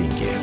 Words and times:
деньги. 0.00 0.40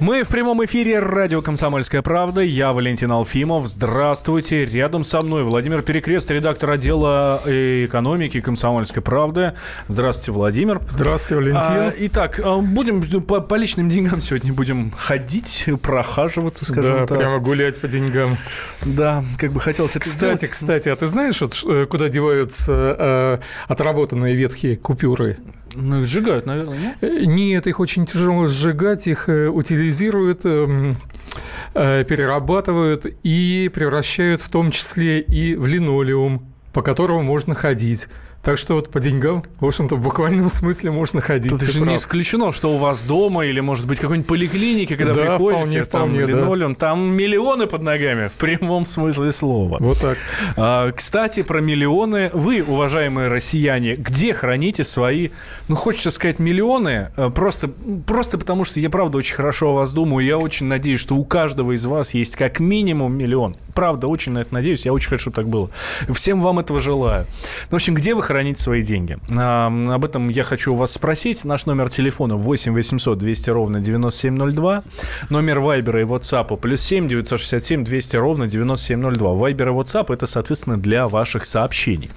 Мы 0.00 0.22
в 0.22 0.28
прямом 0.28 0.64
эфире 0.64 1.00
радио 1.00 1.42
«Комсомольская 1.42 2.02
правда». 2.02 2.40
Я 2.40 2.72
Валентин 2.72 3.10
Алфимов. 3.10 3.66
Здравствуйте. 3.66 4.64
Рядом 4.64 5.02
со 5.02 5.20
мной 5.22 5.42
Владимир 5.42 5.82
Перекрест, 5.82 6.30
редактор 6.30 6.70
отдела 6.70 7.42
экономики 7.44 8.40
«Комсомольской 8.40 9.02
правды». 9.02 9.54
Здравствуйте, 9.88 10.32
Владимир. 10.32 10.80
Здравствуйте, 10.86 11.34
Валентин. 11.42 11.72
А, 11.72 11.92
итак, 11.98 12.40
а, 12.42 12.58
будем 12.58 13.02
по, 13.22 13.40
по 13.40 13.56
личным 13.56 13.88
деньгам 13.88 14.20
сегодня 14.20 14.52
будем 14.52 14.92
ходить, 14.92 15.68
прохаживаться, 15.82 16.64
скажем 16.64 16.98
да, 16.98 17.06
так. 17.06 17.18
прямо 17.18 17.38
гулять 17.40 17.80
по 17.80 17.88
деньгам. 17.88 18.36
Да, 18.86 19.24
как 19.36 19.52
бы 19.52 19.60
хотелось 19.60 19.96
это 19.96 20.04
Кстати, 20.04 20.38
сделать. 20.38 20.52
кстати, 20.52 20.88
а 20.90 20.96
ты 20.96 21.06
знаешь, 21.06 21.40
вот, 21.40 21.60
э, 21.66 21.86
куда 21.86 22.08
деваются 22.08 22.96
э, 22.98 23.38
отработанные 23.66 24.36
ветхие 24.36 24.76
купюры? 24.76 25.38
Ну, 25.80 26.00
их 26.02 26.06
сжигают, 26.06 26.46
наверное, 26.46 26.78
нет? 26.78 26.96
Э, 27.00 27.24
нет, 27.24 27.66
их 27.66 27.78
очень 27.80 28.04
тяжело 28.04 28.46
сжигать, 28.46 29.06
их 29.06 29.28
э, 29.28 29.48
утилизируют, 29.48 30.40
эм, 30.44 30.96
э, 31.74 32.04
перерабатывают 32.04 33.06
и 33.22 33.70
превращают 33.72 34.42
в 34.42 34.48
том 34.48 34.72
числе 34.72 35.20
и 35.20 35.54
в 35.54 35.66
линолеум, 35.66 36.52
по 36.72 36.82
которому 36.82 37.22
можно 37.22 37.54
ходить. 37.54 38.08
Так 38.42 38.56
что 38.56 38.74
вот 38.74 38.90
по 38.90 39.00
деньгам, 39.00 39.42
в 39.60 39.66
общем-то, 39.66 39.96
в 39.96 40.00
буквальном 40.00 40.48
смысле 40.48 40.90
можно 40.92 41.20
ходить. 41.20 41.50
Тут 41.50 41.62
же 41.62 41.80
не 41.80 41.96
исключено, 41.96 42.52
что 42.52 42.72
у 42.72 42.78
вас 42.78 43.02
дома 43.02 43.44
или, 43.44 43.60
может 43.60 43.86
быть, 43.86 43.98
какой-нибудь 43.98 44.28
поликлинике, 44.28 44.96
когда 44.96 45.12
да, 45.12 45.36
приходите, 45.36 45.82
вполне, 45.82 45.84
там 45.84 46.08
вполне, 46.08 46.24
линолеум, 46.24 46.72
да. 46.74 46.78
там 46.78 47.00
миллионы 47.16 47.66
под 47.66 47.82
ногами, 47.82 48.28
в 48.28 48.32
прямом 48.34 48.86
смысле 48.86 49.32
слова. 49.32 49.76
Вот 49.80 49.98
так. 50.00 50.18
А, 50.56 50.92
кстати, 50.92 51.42
про 51.42 51.60
миллионы. 51.60 52.30
Вы, 52.32 52.62
уважаемые 52.62 53.28
россияне, 53.28 53.96
где 53.96 54.32
храните 54.32 54.84
свои, 54.84 55.30
ну, 55.66 55.74
хочется 55.74 56.10
сказать, 56.10 56.38
миллионы? 56.38 57.10
А, 57.16 57.30
просто, 57.30 57.68
просто 58.06 58.38
потому, 58.38 58.64
что 58.64 58.78
я, 58.78 58.88
правда, 58.88 59.18
очень 59.18 59.34
хорошо 59.34 59.70
о 59.70 59.74
вас 59.74 59.92
думаю. 59.92 60.24
Я 60.24 60.38
очень 60.38 60.66
надеюсь, 60.66 61.00
что 61.00 61.16
у 61.16 61.24
каждого 61.24 61.72
из 61.72 61.84
вас 61.84 62.14
есть 62.14 62.36
как 62.36 62.60
минимум 62.60 63.18
миллион. 63.18 63.56
Правда, 63.74 64.06
очень 64.06 64.32
на 64.32 64.38
это 64.38 64.54
надеюсь. 64.54 64.86
Я 64.86 64.92
очень 64.92 65.08
хочу, 65.08 65.22
чтобы 65.22 65.36
так 65.36 65.48
было. 65.48 65.70
Всем 66.08 66.40
вам 66.40 66.60
этого 66.60 66.78
желаю. 66.78 67.26
Ну, 67.70 67.72
в 67.72 67.74
общем, 67.74 67.94
где 67.94 68.14
вы 68.14 68.22
хранить 68.28 68.58
свои 68.58 68.82
деньги. 68.82 69.16
Об 69.30 70.04
этом 70.04 70.28
я 70.28 70.42
хочу 70.42 70.74
вас 70.74 70.92
спросить. 70.92 71.46
Наш 71.46 71.64
номер 71.64 71.88
телефона 71.88 72.36
8 72.36 72.74
800 72.74 73.16
200 73.16 73.50
ровно 73.50 73.80
9702. 73.80 74.82
Номер 75.30 75.60
Вайбера 75.60 76.02
и 76.02 76.04
WhatsApp 76.04 76.54
плюс 76.58 76.82
7 76.82 77.08
967 77.08 77.84
200 77.84 78.16
ровно 78.16 78.46
9702. 78.46 79.32
Вайбер 79.32 79.70
и 79.70 79.72
WhatsApp 79.72 80.12
это, 80.12 80.26
соответственно, 80.26 80.76
для 80.76 81.08
ваших 81.08 81.46
сообщений. 81.46 82.10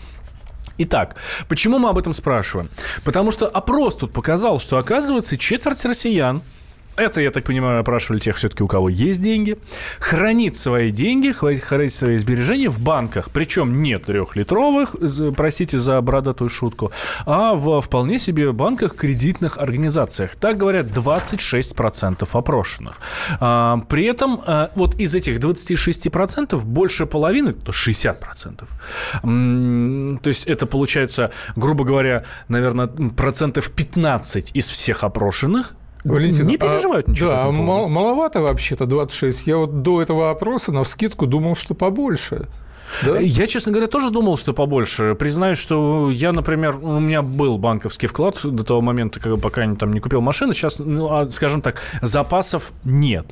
Итак, 0.77 1.15
почему 1.47 1.79
мы 1.79 1.89
об 1.89 1.97
этом 1.97 2.11
спрашиваем? 2.11 2.69
Потому 3.05 3.31
что 3.31 3.47
опрос 3.47 3.95
тут 3.95 4.11
показал, 4.11 4.59
что, 4.59 4.77
оказывается, 4.77 5.37
четверть 5.37 5.85
россиян– 5.85 6.41
это, 6.95 7.21
я 7.21 7.31
так 7.31 7.43
понимаю, 7.43 7.79
опрашивали 7.79 8.19
тех 8.19 8.35
все-таки, 8.35 8.63
у 8.63 8.67
кого 8.67 8.89
есть 8.89 9.21
деньги. 9.21 9.57
Хранит 9.99 10.55
свои 10.55 10.91
деньги, 10.91 11.31
хранит 11.31 11.93
свои 11.93 12.17
сбережения 12.17 12.69
в 12.69 12.81
банках. 12.81 13.29
Причем 13.31 13.81
не 13.81 13.97
трехлитровых, 13.97 14.95
простите 15.35 15.77
за 15.77 16.01
бородатую 16.01 16.49
шутку, 16.49 16.91
а 17.25 17.53
в 17.53 17.81
вполне 17.81 18.19
себе 18.19 18.51
банках 18.51 18.95
кредитных 18.95 19.57
организациях. 19.57 20.35
Так 20.35 20.57
говорят 20.57 20.87
26% 20.87 22.27
опрошенных. 22.31 22.97
А, 23.39 23.79
при 23.89 24.05
этом 24.05 24.41
а, 24.45 24.71
вот 24.75 24.95
из 24.99 25.15
этих 25.15 25.39
26% 25.39 26.57
больше 26.65 27.05
половины, 27.05 27.53
то 27.53 27.71
60%. 27.71 28.67
То 30.21 30.27
есть 30.27 30.47
это 30.47 30.65
получается, 30.65 31.31
грубо 31.55 31.83
говоря, 31.83 32.23
наверное, 32.47 32.87
процентов 32.87 33.71
15 33.71 34.51
из 34.53 34.69
всех 34.69 35.03
опрошенных 35.03 35.75
Валентин, 36.03 36.47
не 36.47 36.57
переживают 36.57 37.07
а, 37.07 37.11
ничего. 37.11 37.29
Да, 37.29 37.43
а 37.43 37.51
мал, 37.51 37.87
маловато 37.87 38.41
вообще-то 38.41 38.85
26. 38.85 39.47
Я 39.47 39.57
вот 39.57 39.81
до 39.81 40.01
этого 40.01 40.31
опроса 40.31 40.71
на 40.71 40.83
вскидку 40.83 41.27
думал, 41.27 41.55
что 41.55 41.73
побольше. 41.73 42.47
Да? 43.05 43.19
Я, 43.19 43.47
честно 43.47 43.71
говоря, 43.71 43.87
тоже 43.87 44.11
думал, 44.11 44.37
что 44.37 44.53
побольше. 44.53 45.15
Признаюсь, 45.15 45.57
что 45.57 46.09
я, 46.11 46.31
например, 46.31 46.77
у 46.81 46.99
меня 46.99 47.21
был 47.21 47.57
банковский 47.57 48.07
вклад 48.07 48.39
до 48.43 48.63
того 48.63 48.81
момента, 48.81 49.19
когда 49.19 49.37
пока 49.37 49.63
я 49.63 49.75
там 49.75 49.93
не 49.93 49.99
купил 49.99 50.21
машину. 50.21 50.53
Сейчас, 50.53 50.79
ну, 50.79 51.11
а, 51.11 51.29
скажем 51.29 51.61
так, 51.61 51.81
запасов 52.01 52.73
нет. 52.83 53.25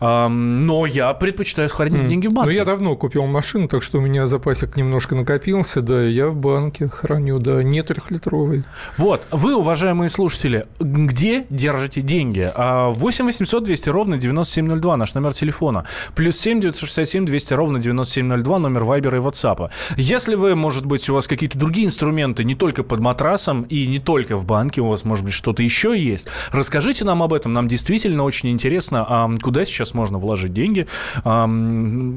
Но 0.00 0.86
я 0.86 1.12
предпочитаю 1.14 1.68
хранить 1.68 2.02
mm. 2.02 2.08
деньги 2.08 2.26
в 2.26 2.32
банке. 2.32 2.50
Ну, 2.50 2.56
я 2.56 2.64
давно 2.64 2.96
купил 2.96 3.26
машину, 3.26 3.68
так 3.68 3.82
что 3.82 3.98
у 3.98 4.00
меня 4.00 4.26
запасик 4.26 4.76
немножко 4.76 5.14
накопился. 5.14 5.80
Да, 5.80 6.02
я 6.02 6.28
в 6.28 6.36
банке 6.36 6.88
храню, 6.88 7.38
да, 7.38 7.62
не 7.62 7.82
трехлитровый. 7.82 8.64
Вот, 8.96 9.22
вы, 9.30 9.56
уважаемые 9.56 10.08
слушатели, 10.08 10.66
где 10.78 11.46
держите 11.50 12.02
деньги? 12.02 12.52
8 12.56 13.24
800 13.24 13.64
200 13.64 13.88
ровно 13.88 14.18
9702, 14.18 14.96
наш 14.96 15.14
номер 15.14 15.32
телефона. 15.32 15.84
Плюс 16.14 16.36
7 16.36 16.60
967 16.60 17.26
200 17.26 17.54
ровно 17.54 17.80
9702, 17.80 18.58
номер 18.58 18.82
Viber 18.82 19.05
Viber 19.06 19.16
и 19.16 19.20
WhatsApp. 19.20 19.70
Если 19.96 20.34
вы, 20.34 20.54
может 20.54 20.86
быть, 20.86 21.08
у 21.08 21.14
вас 21.14 21.26
какие-то 21.26 21.58
другие 21.58 21.86
инструменты 21.86 22.44
не 22.44 22.54
только 22.54 22.82
под 22.82 23.00
матрасом 23.00 23.62
и 23.62 23.86
не 23.86 23.98
только 23.98 24.36
в 24.36 24.46
банке, 24.46 24.80
у 24.80 24.88
вас, 24.88 25.04
может 25.04 25.24
быть, 25.24 25.34
что-то 25.34 25.62
еще 25.62 25.98
есть, 25.98 26.28
расскажите 26.52 27.04
нам 27.04 27.22
об 27.22 27.32
этом. 27.32 27.52
Нам 27.52 27.68
действительно 27.68 28.24
очень 28.24 28.50
интересно, 28.50 29.04
а 29.08 29.30
куда 29.42 29.64
сейчас 29.64 29.94
можно 29.94 30.18
вложить 30.18 30.52
деньги, 30.52 30.86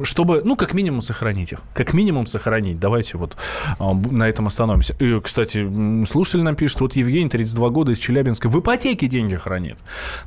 чтобы, 0.03 0.41
ну, 0.43 0.55
как 0.55 0.73
минимум 0.73 1.01
сохранить 1.01 1.51
их. 1.51 1.59
Как 1.73 1.93
минимум 1.93 2.25
сохранить. 2.25 2.79
Давайте 2.79 3.17
вот 3.17 3.37
на 3.79 4.27
этом 4.27 4.47
остановимся. 4.47 4.95
И, 4.99 5.19
кстати, 5.19 6.05
слушатель 6.05 6.41
нам 6.41 6.55
пишет, 6.55 6.81
вот 6.81 6.95
Евгений, 6.95 7.29
32 7.29 7.69
года, 7.69 7.91
из 7.91 7.97
Челябинска, 7.97 8.49
в 8.49 8.59
ипотеке 8.59 9.07
деньги 9.07 9.35
хранит. 9.35 9.77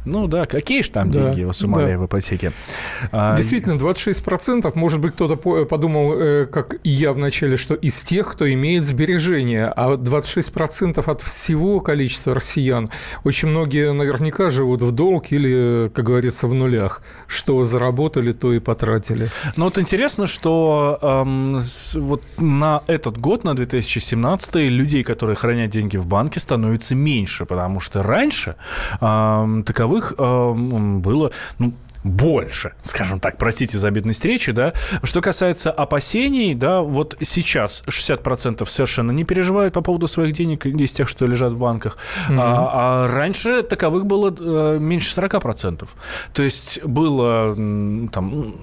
Ну 0.05 0.27
да, 0.27 0.47
какие 0.47 0.83
же 0.83 0.91
там 0.91 1.11
да, 1.11 1.27
деньги, 1.27 1.45
вас 1.45 1.63
умоляю, 1.63 1.99
да. 1.99 2.05
в 2.05 2.07
ипотеке. 2.07 2.53
А, 3.11 3.37
Действительно, 3.37 3.75
26%, 3.75 4.73
может 4.75 5.01
быть, 5.01 5.13
кто-то 5.13 5.37
подумал, 5.65 6.15
э, 6.15 6.42
как 6.47 6.77
и 6.83 6.91
я 6.91 7.13
вначале, 7.13 7.57
что 7.57 7.75
из 7.75 8.03
тех, 8.03 8.33
кто 8.33 8.51
имеет 8.53 8.85
сбережения, 8.85 9.67
а 9.67 9.95
26% 9.95 11.03
от 11.05 11.21
всего 11.23 11.81
количества 11.81 12.35
россиян, 12.35 12.89
очень 13.25 13.49
многие 13.49 13.93
наверняка 13.93 14.51
живут 14.51 14.83
в 14.83 14.93
долг 14.93 15.33
или, 15.33 15.91
как 15.95 16.05
говорится, 16.05 16.49
в 16.49 16.55
нулях. 16.55 17.03
Что 17.27 17.65
заработали, 17.65 18.33
то 18.33 18.53
и 18.53 18.59
потратили. 18.59 19.29
Ну 19.57 19.65
вот 19.65 19.79
интересно, 19.79 20.27
что 20.27 20.99
эм, 21.03 21.61
вот 21.95 22.23
на 22.39 22.83
этот 22.87 23.19
год, 23.19 23.45
на 23.45 23.55
2017, 23.55 24.55
людей, 24.57 25.05
которые 25.05 25.37
хранят 25.37 25.71
деньги 25.71 25.97
в 25.97 26.07
банке, 26.07 26.41
становится 26.41 26.95
меньше, 26.95 27.47
потому 27.47 27.81
что 27.81 28.03
раньше 28.03 28.57
эм, 29.01 29.63
таковых 29.65 30.15
эм, 30.19 31.01
было, 31.01 31.33
ну, 31.59 31.75
больше, 32.05 32.73
скажем 32.83 33.21
так, 33.21 33.39
простите 33.39 33.79
за 33.79 33.89
обидность 33.89 34.25
речи, 34.25 34.53
да. 34.53 34.73
Что 35.03 35.21
касается 35.21 35.71
опасений, 35.71 36.55
да, 36.55 36.81
вот 36.81 37.17
сейчас 37.21 37.85
60% 37.89 38.65
совершенно 38.67 39.13
не 39.13 39.25
переживают 39.25 39.75
по 39.75 39.81
поводу 39.83 40.07
своих 40.07 40.33
денег 40.33 40.67
из 40.67 40.93
тех, 40.93 41.09
что 41.09 41.27
лежат 41.27 41.53
в 41.53 41.59
банках, 41.59 41.99
mm-hmm. 42.29 42.37
а, 42.39 43.05
а 43.05 43.09
раньше 43.09 43.63
таковых 43.63 44.07
было 44.07 44.35
э, 44.39 44.79
меньше 44.79 45.19
40%. 45.21 45.89
То 46.33 46.43
есть 46.43 46.83
было 46.85 47.55
там 48.13 48.55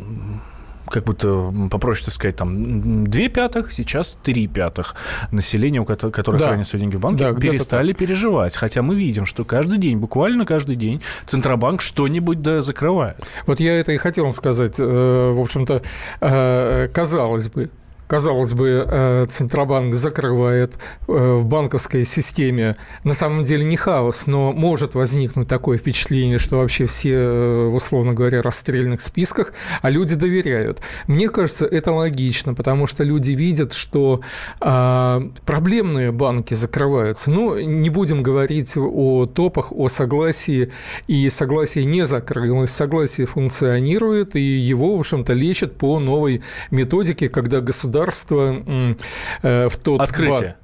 как 0.89 1.03
будто 1.03 1.53
попроще 1.69 2.11
сказать, 2.11 2.35
там, 2.35 3.05
две 3.05 3.29
пятых, 3.29 3.71
сейчас 3.71 4.17
три 4.21 4.47
пятых 4.47 4.95
населения, 5.31 5.79
у 5.79 5.85
которых, 5.85 6.15
да. 6.37 6.47
хранят 6.47 6.67
свои 6.67 6.81
деньги 6.81 6.95
в 6.95 6.99
банке, 6.99 7.31
да, 7.31 7.33
перестали 7.33 7.93
переживать. 7.93 8.55
Хотя 8.55 8.81
мы 8.81 8.95
видим, 8.95 9.25
что 9.25 9.43
каждый 9.43 9.77
день, 9.77 9.97
буквально 9.97 10.45
каждый 10.45 10.75
день, 10.75 11.01
Центробанк 11.25 11.81
что-нибудь 11.81 12.41
да 12.41 12.61
закрывает. 12.61 13.17
Вот 13.45 13.59
я 13.59 13.79
это 13.79 13.91
и 13.91 13.97
хотел 13.97 14.31
сказать. 14.33 14.75
Э, 14.79 15.31
в 15.33 15.39
общем-то, 15.39 15.81
э, 16.21 16.87
казалось 16.93 17.49
бы, 17.49 17.69
казалось 18.09 18.53
бы, 18.53 18.83
э, 18.87 19.25
Центробанк 19.29 19.93
закрывает 19.93 20.73
э, 21.07 21.33
в 21.35 21.45
банковской 21.45 22.03
системе, 22.05 22.75
на 23.03 23.13
самом 23.13 23.43
деле 23.43 23.63
не 23.63 23.77
хаос, 23.77 24.25
но 24.25 24.51
может 24.51 24.95
возникнуть 24.95 25.47
такое 25.47 25.77
впечатление, 25.77 26.39
что 26.39 26.57
вообще 26.57 26.87
все, 26.87 27.13
э, 27.13 27.67
условно 27.67 28.15
говоря, 28.15 28.41
расстрельных 28.41 29.01
списках, 29.01 29.53
а 29.83 29.91
люди 29.91 30.15
доверяют. 30.15 30.81
Мне 31.05 31.29
кажется, 31.29 31.67
это 31.67 31.91
логично, 31.91 32.55
потому 32.55 32.87
что 32.87 33.03
люди 33.03 33.33
видят, 33.33 33.73
что 33.73 34.21
а, 34.59 35.21
проблемные 35.45 36.11
банки 36.11 36.55
закрываются. 36.55 37.29
Ну, 37.29 37.59
не 37.59 37.91
будем 37.91 38.23
говорить 38.23 38.75
о 38.75 39.27
топах, 39.27 39.71
о 39.71 39.87
согласии, 39.87 40.71
и 41.05 41.29
согласие 41.29 41.85
не 41.85 42.07
закрылось, 42.07 42.71
согласие 42.71 43.27
функционирует, 43.27 44.35
и 44.35 44.41
его, 44.41 44.97
в 44.97 44.99
общем-то, 44.99 45.33
лечат 45.33 45.77
по 45.77 45.99
новой 45.99 46.41
методике, 46.71 47.29
когда 47.29 47.61
государство 47.61 47.98
государства 47.99 48.95
э, 49.43 49.67
в 49.69 49.77
тот... 49.77 50.01
Открытие. 50.01 50.55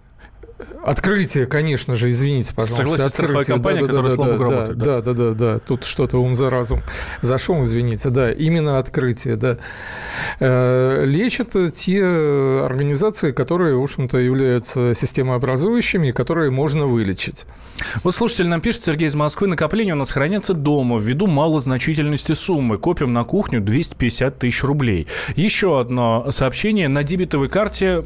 Открытие, 0.83 1.47
конечно 1.47 1.95
же, 1.95 2.09
извините, 2.09 2.53
пожалуйста. 2.53 2.85
Согласен, 2.85 3.05
открытие, 3.05 3.55
компания, 3.55 3.81
да, 3.81 3.87
которая 3.87 4.09
да, 4.11 4.15
слабо 4.15 4.37
да, 4.37 4.43
работает. 4.43 4.77
Да, 4.77 5.01
да, 5.01 5.13
да, 5.13 5.31
да, 5.33 5.59
тут 5.59 5.83
что-то 5.83 6.17
ум 6.19 6.33
за 6.33 6.49
разум 6.49 6.81
зашел, 7.21 7.61
извините, 7.63 8.09
да, 8.09 8.31
именно 8.31 8.79
открытие, 8.79 9.35
да. 9.35 9.57
Э, 10.39 11.03
лечат 11.05 11.55
те 11.73 12.01
организации, 12.63 13.33
которые, 13.33 13.75
в 13.75 13.83
общем-то, 13.83 14.17
являются 14.17 14.93
системообразующими, 14.93 16.11
которые 16.11 16.51
можно 16.51 16.85
вылечить. 16.85 17.47
Вот 18.03 18.15
слушатель 18.15 18.47
нам 18.47 18.61
пишет, 18.61 18.83
Сергей 18.83 19.07
из 19.07 19.15
Москвы, 19.15 19.47
накопления 19.47 19.93
у 19.93 19.97
нас 19.97 20.11
хранятся 20.11 20.53
дома 20.53 20.99
ввиду 20.99 21.27
малозначительности 21.27 22.31
суммы. 22.31 22.77
Копим 22.77 23.11
на 23.11 23.25
кухню 23.25 23.59
250 23.59 24.39
тысяч 24.39 24.63
рублей. 24.63 25.07
Еще 25.35 25.79
одно 25.79 26.31
сообщение. 26.31 26.87
На 26.87 27.03
дебетовой 27.03 27.49
карте 27.49 28.05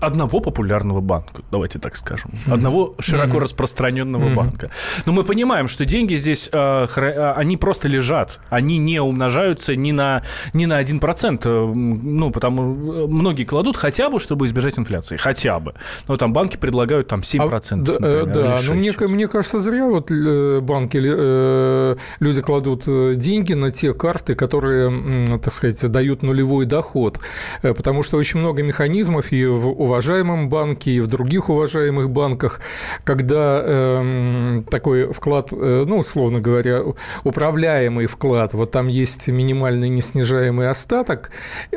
одного 0.00 0.40
популярного 0.40 1.00
банка, 1.00 1.42
давайте 1.50 1.78
так 1.78 1.96
скажем, 1.96 2.30
одного 2.46 2.94
широко 3.00 3.38
распространенного 3.38 4.34
банка. 4.34 4.70
Но 5.06 5.12
мы 5.12 5.24
понимаем, 5.24 5.68
что 5.68 5.84
деньги 5.84 6.14
здесь, 6.16 6.48
э, 6.52 6.56
хра- 6.86 7.32
они 7.34 7.56
просто 7.56 7.88
лежат, 7.88 8.38
они 8.48 8.78
не 8.78 9.00
умножаются 9.00 9.74
ни 9.76 9.92
на, 9.92 10.22
ни 10.54 10.66
на 10.66 10.78
1%, 10.80 11.46
э, 11.46 11.74
ну, 11.74 12.30
потому 12.30 13.06
многие 13.08 13.44
кладут 13.44 13.76
хотя 13.76 14.08
бы, 14.10 14.20
чтобы 14.20 14.46
избежать 14.46 14.78
инфляции, 14.78 15.16
хотя 15.16 15.58
бы. 15.58 15.74
Но 16.06 16.16
там 16.16 16.32
банки 16.32 16.56
предлагают 16.56 17.08
там 17.08 17.20
7%, 17.20 17.82
А, 17.82 17.84
да, 17.84 17.92
например, 17.92 18.22
э, 18.22 18.26
да, 18.26 18.58
или 18.60 18.68
но 18.68 18.74
мне, 18.74 18.90
6%. 18.90 19.08
мне 19.08 19.28
кажется, 19.28 19.58
зря 19.58 19.86
вот 19.86 20.10
э, 20.10 20.60
банки, 20.60 21.00
э, 21.02 21.96
люди 22.20 22.42
кладут 22.42 22.84
э, 22.86 23.14
деньги 23.16 23.54
на 23.54 23.70
те 23.70 23.94
карты, 23.94 24.34
которые, 24.34 25.26
так 25.38 25.52
сказать, 25.52 25.90
дают 25.90 26.22
нулевой 26.22 26.66
доход, 26.66 27.18
Э, 27.62 27.74
потому 27.74 28.02
что 28.02 28.16
очень 28.16 28.40
много 28.40 28.62
механизмов 28.62 29.32
и 29.32 29.44
в 29.46 29.87
уважаемом 29.88 30.48
банке, 30.48 30.92
и 30.92 31.00
в 31.00 31.06
других 31.06 31.48
уважаемых 31.48 32.10
банках, 32.10 32.60
когда 33.04 33.62
эм, 33.64 34.64
такой 34.70 35.10
вклад, 35.12 35.48
э, 35.52 35.84
ну, 35.86 35.98
условно 35.98 36.40
говоря, 36.40 36.82
управляемый 37.24 38.06
вклад, 38.06 38.52
вот 38.52 38.70
там 38.70 38.88
есть 38.88 39.28
минимальный 39.28 39.88
неснижаемый 39.88 40.68
остаток, 40.68 41.30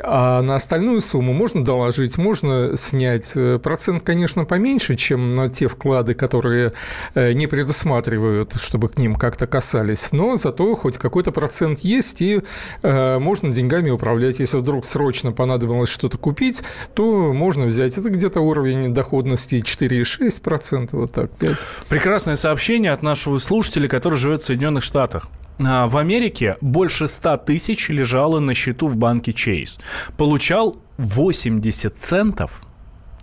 а 0.03 0.41
на 0.41 0.55
остальную 0.55 0.99
сумму 0.99 1.33
можно 1.33 1.63
доложить, 1.63 2.17
можно 2.17 2.75
снять. 2.75 3.31
Э, 3.35 3.59
Процент, 3.63 4.03
конечно, 4.03 4.43
поменьше, 4.43 4.95
чем 4.97 5.35
на 5.35 5.47
те 5.47 5.67
вклады, 5.67 6.13
которые 6.13 6.73
э, 7.15 7.31
не 7.31 7.47
предусматривают, 7.47 8.55
чтобы 8.55 8.89
к 8.89 8.97
ним 8.97 9.15
как-то 9.15 9.47
касались, 9.47 10.11
но 10.11 10.35
зато 10.35 10.75
хоть 10.75 10.97
какой-то 10.97 11.31
процент 11.31 11.79
есть, 11.79 12.21
и 12.21 12.41
э, 12.83 13.19
можно 13.19 13.53
деньгами 13.53 13.89
управлять. 13.89 14.39
Если 14.39 14.57
вдруг 14.57 14.85
срочно 14.85 15.31
понадобилось 15.31 15.89
что-то 15.89 16.17
купить, 16.17 16.63
то 16.93 17.31
можно 17.33 17.65
взять. 17.65 17.97
Это 18.01 18.09
где-то 18.09 18.41
уровень 18.41 18.95
доходности 18.95 19.61
4,6%, 19.63 20.89
вот 20.93 21.11
так, 21.11 21.29
5%. 21.39 21.67
Прекрасное 21.87 22.35
сообщение 22.35 22.91
от 22.91 23.03
нашего 23.03 23.37
слушателя, 23.37 23.87
который 23.87 24.17
живет 24.17 24.41
в 24.41 24.45
Соединенных 24.45 24.83
Штатах. 24.83 25.27
А, 25.59 25.85
В 25.85 25.97
Америке 25.97 26.57
больше 26.61 27.05
100 27.05 27.37
тысяч 27.37 27.89
лежало 27.89 28.39
на 28.39 28.55
счету 28.55 28.87
в 28.87 28.95
банке 28.95 29.31
Chase. 29.33 29.79
Получал 30.17 30.77
80 30.97 31.95
центов 31.95 32.63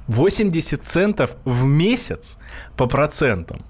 80 0.06 0.84
центов 0.84 1.36
в 1.44 1.64
месяц 1.64 2.38
по 2.76 2.86
процентам. 2.86 3.64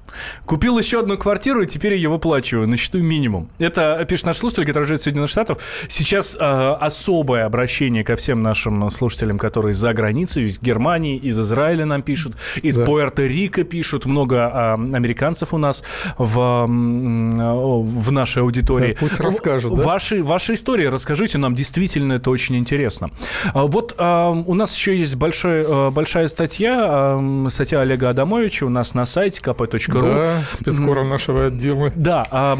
Купил 0.44 0.78
еще 0.78 1.00
одну 1.00 1.16
квартиру, 1.16 1.62
и 1.62 1.66
теперь 1.66 1.94
я 1.94 2.08
выплачиваю 2.08 2.68
на 2.68 2.76
счету 2.76 2.98
минимум. 2.98 3.48
Это 3.58 4.04
пишет 4.08 4.26
наш 4.26 4.36
слушатель, 4.36 4.64
который 4.64 4.84
живет 4.84 5.00
в 5.00 5.02
Соединенных 5.04 5.30
Штатах. 5.30 5.58
Сейчас 5.88 6.36
э, 6.38 6.38
особое 6.40 7.44
обращение 7.44 8.04
ко 8.04 8.16
всем 8.16 8.42
нашим 8.42 8.88
слушателям, 8.90 9.38
которые 9.38 9.72
за 9.72 9.92
границей, 9.92 10.44
из 10.44 10.60
Германии, 10.60 11.16
из 11.16 11.38
Израиля 11.38 11.84
нам 11.86 12.02
пишут, 12.02 12.36
из 12.62 12.76
Да. 12.76 12.84
Пуэрто-Рико 12.84 13.64
пишут, 13.64 14.06
много 14.06 14.36
э, 14.36 14.74
американцев 14.96 15.54
у 15.54 15.58
нас 15.58 15.84
в, 16.16 16.38
э, 16.38 16.66
в 16.66 18.12
нашей 18.12 18.42
аудитории. 18.42 18.92
Да, 18.92 19.00
пусть 19.00 19.20
расскажут, 19.20 19.74
да? 19.74 19.82
Ваши, 19.82 20.22
ваши 20.22 20.54
истории 20.54 20.86
расскажите 20.86 21.38
нам, 21.38 21.54
действительно 21.54 22.14
это 22.14 22.30
очень 22.30 22.56
интересно. 22.56 23.10
А, 23.54 23.66
Вот 23.66 23.94
а, 23.98 24.30
у 24.30 24.54
нас 24.54 24.74
еще 24.74 24.96
есть 24.96 25.16
большой, 25.16 25.64
э, 25.66 25.90
большая 25.90 26.28
статья, 26.28 26.78
а, 26.80 27.46
статья 27.50 27.80
Олега 27.80 28.10
Адамовича 28.10 28.66
у 28.66 28.70
нас 28.70 28.94
на 28.94 29.04
сайте 29.06 29.40
kp.ru. 29.42 29.97
Да, 30.00 30.42
спецкора 30.52 31.04
нашего 31.04 31.46
отдела. 31.46 31.92
Да, 31.94 32.56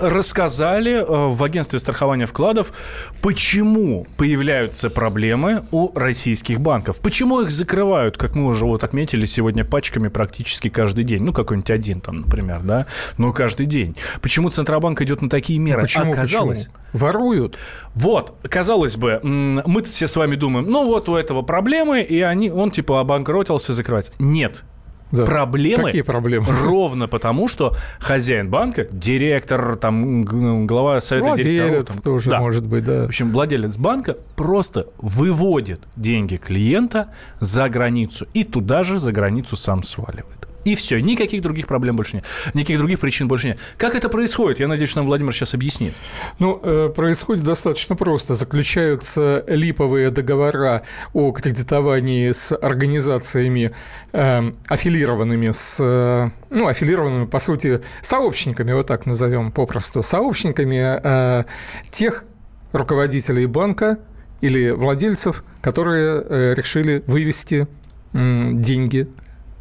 рассказали 0.00 0.92
э, 0.92 1.04
в 1.04 1.42
агентстве 1.42 1.78
страхования 1.78 2.26
вкладов, 2.26 2.72
почему 3.20 4.06
появляются 4.16 4.90
проблемы 4.90 5.64
у 5.70 5.96
российских 5.96 6.60
банков. 6.60 7.00
Почему 7.00 7.40
их 7.40 7.50
закрывают, 7.50 8.16
как 8.16 8.34
мы 8.34 8.46
уже 8.46 8.64
вот 8.64 8.84
отметили 8.84 9.24
сегодня 9.24 9.64
пачками 9.64 10.08
практически 10.08 10.68
каждый 10.68 11.04
день. 11.04 11.22
Ну, 11.22 11.32
какой-нибудь 11.32 11.70
один 11.70 12.00
там, 12.00 12.22
например, 12.22 12.60
да, 12.62 12.86
но 13.18 13.32
каждый 13.32 13.66
день. 13.66 13.96
Почему 14.20 14.50
Центробанк 14.50 15.00
идет 15.02 15.22
на 15.22 15.28
такие 15.28 15.58
меры? 15.58 15.82
Почему? 15.82 16.12
Оказалось, 16.12 16.68
Почему? 16.68 16.76
Воруют. 16.92 17.58
вот, 17.94 18.34
казалось 18.42 18.96
бы, 18.96 19.20
мы 19.22 19.82
все 19.82 20.06
с 20.06 20.16
вами 20.16 20.36
думаем, 20.36 20.70
ну 20.70 20.84
вот 20.84 21.08
у 21.08 21.16
этого 21.16 21.42
проблемы, 21.42 22.02
и 22.02 22.20
они, 22.20 22.50
он 22.50 22.70
типа 22.70 23.00
обанкротился, 23.00 23.72
закрывается. 23.72 24.12
Нет. 24.18 24.64
Да. 25.12 25.26
Проблемы 25.26 25.84
Какие 25.84 26.02
проблемы? 26.02 26.46
ровно 26.64 27.06
потому, 27.06 27.46
что 27.46 27.76
хозяин 28.00 28.48
банка, 28.48 28.86
директор, 28.90 29.76
там, 29.76 30.24
глава 30.66 31.00
совета 31.00 31.36
директоров... 31.36 31.70
Владелец 31.70 32.02
тоже 32.02 32.30
да. 32.30 32.40
может 32.40 32.66
быть, 32.66 32.84
да. 32.84 33.02
В 33.02 33.06
общем, 33.06 33.30
владелец 33.30 33.76
банка 33.76 34.16
просто 34.36 34.86
выводит 34.98 35.80
деньги 35.96 36.36
клиента 36.36 37.08
за 37.40 37.68
границу 37.68 38.26
и 38.32 38.42
туда 38.42 38.82
же 38.82 38.98
за 38.98 39.12
границу 39.12 39.56
сам 39.56 39.82
сваливает. 39.82 40.41
И 40.64 40.74
все, 40.74 41.00
никаких 41.00 41.42
других 41.42 41.66
проблем 41.66 41.96
больше 41.96 42.16
нет. 42.16 42.24
Никаких 42.54 42.78
других 42.78 43.00
причин 43.00 43.28
больше 43.28 43.48
нет. 43.48 43.58
Как 43.76 43.94
это 43.94 44.08
происходит? 44.08 44.60
Я 44.60 44.68
надеюсь, 44.68 44.90
что 44.90 45.00
нам 45.00 45.06
Владимир 45.06 45.32
сейчас 45.32 45.54
объяснит. 45.54 45.94
Ну, 46.38 46.60
э, 46.62 46.92
происходит 46.94 47.44
достаточно 47.44 47.96
просто. 47.96 48.34
Заключаются 48.34 49.44
липовые 49.48 50.10
договора 50.10 50.82
о 51.12 51.32
кредитовании 51.32 52.30
с 52.30 52.54
организациями, 52.56 53.72
э, 54.12 54.52
аффилированными 54.68 55.50
с, 55.50 55.78
э, 55.80 56.30
ну, 56.50 56.68
аффилированными, 56.68 57.26
по 57.26 57.38
сути, 57.38 57.80
сообщниками, 58.00 58.72
вот 58.72 58.86
так 58.86 59.06
назовем 59.06 59.50
попросту, 59.50 60.02
сообщниками 60.02 61.00
э, 61.02 61.44
тех 61.90 62.24
руководителей 62.72 63.46
банка 63.46 63.98
или 64.40 64.70
владельцев, 64.70 65.44
которые 65.60 66.22
э, 66.22 66.54
решили 66.56 67.02
вывести 67.06 67.66
деньги 68.12 69.08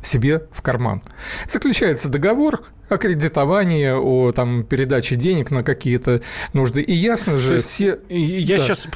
себе 0.02 0.44
в 0.52 0.62
карман. 0.62 1.02
Заключается 1.48 2.10
договор 2.10 2.64
о 2.90 2.98
кредитовании, 2.98 3.92
о 3.92 4.32
там, 4.34 4.64
передаче 4.64 5.16
денег 5.16 5.52
на 5.52 5.64
какие-то 5.64 6.22
нужды. 6.54 6.82
И 6.82 6.94
ясно 6.94 7.38
же, 7.38 7.50
То 7.50 7.56
есть 7.56 7.68
все... 7.70 8.00
Я 8.10 8.58
Да. 8.58 8.64
сейчас 8.64 8.88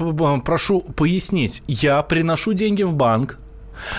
прошу 0.43 0.81
пояснить. 0.81 1.63
Я 1.67 2.01
приношу 2.03 2.53
деньги 2.53 2.83
в 2.83 2.93
банк, 2.93 3.39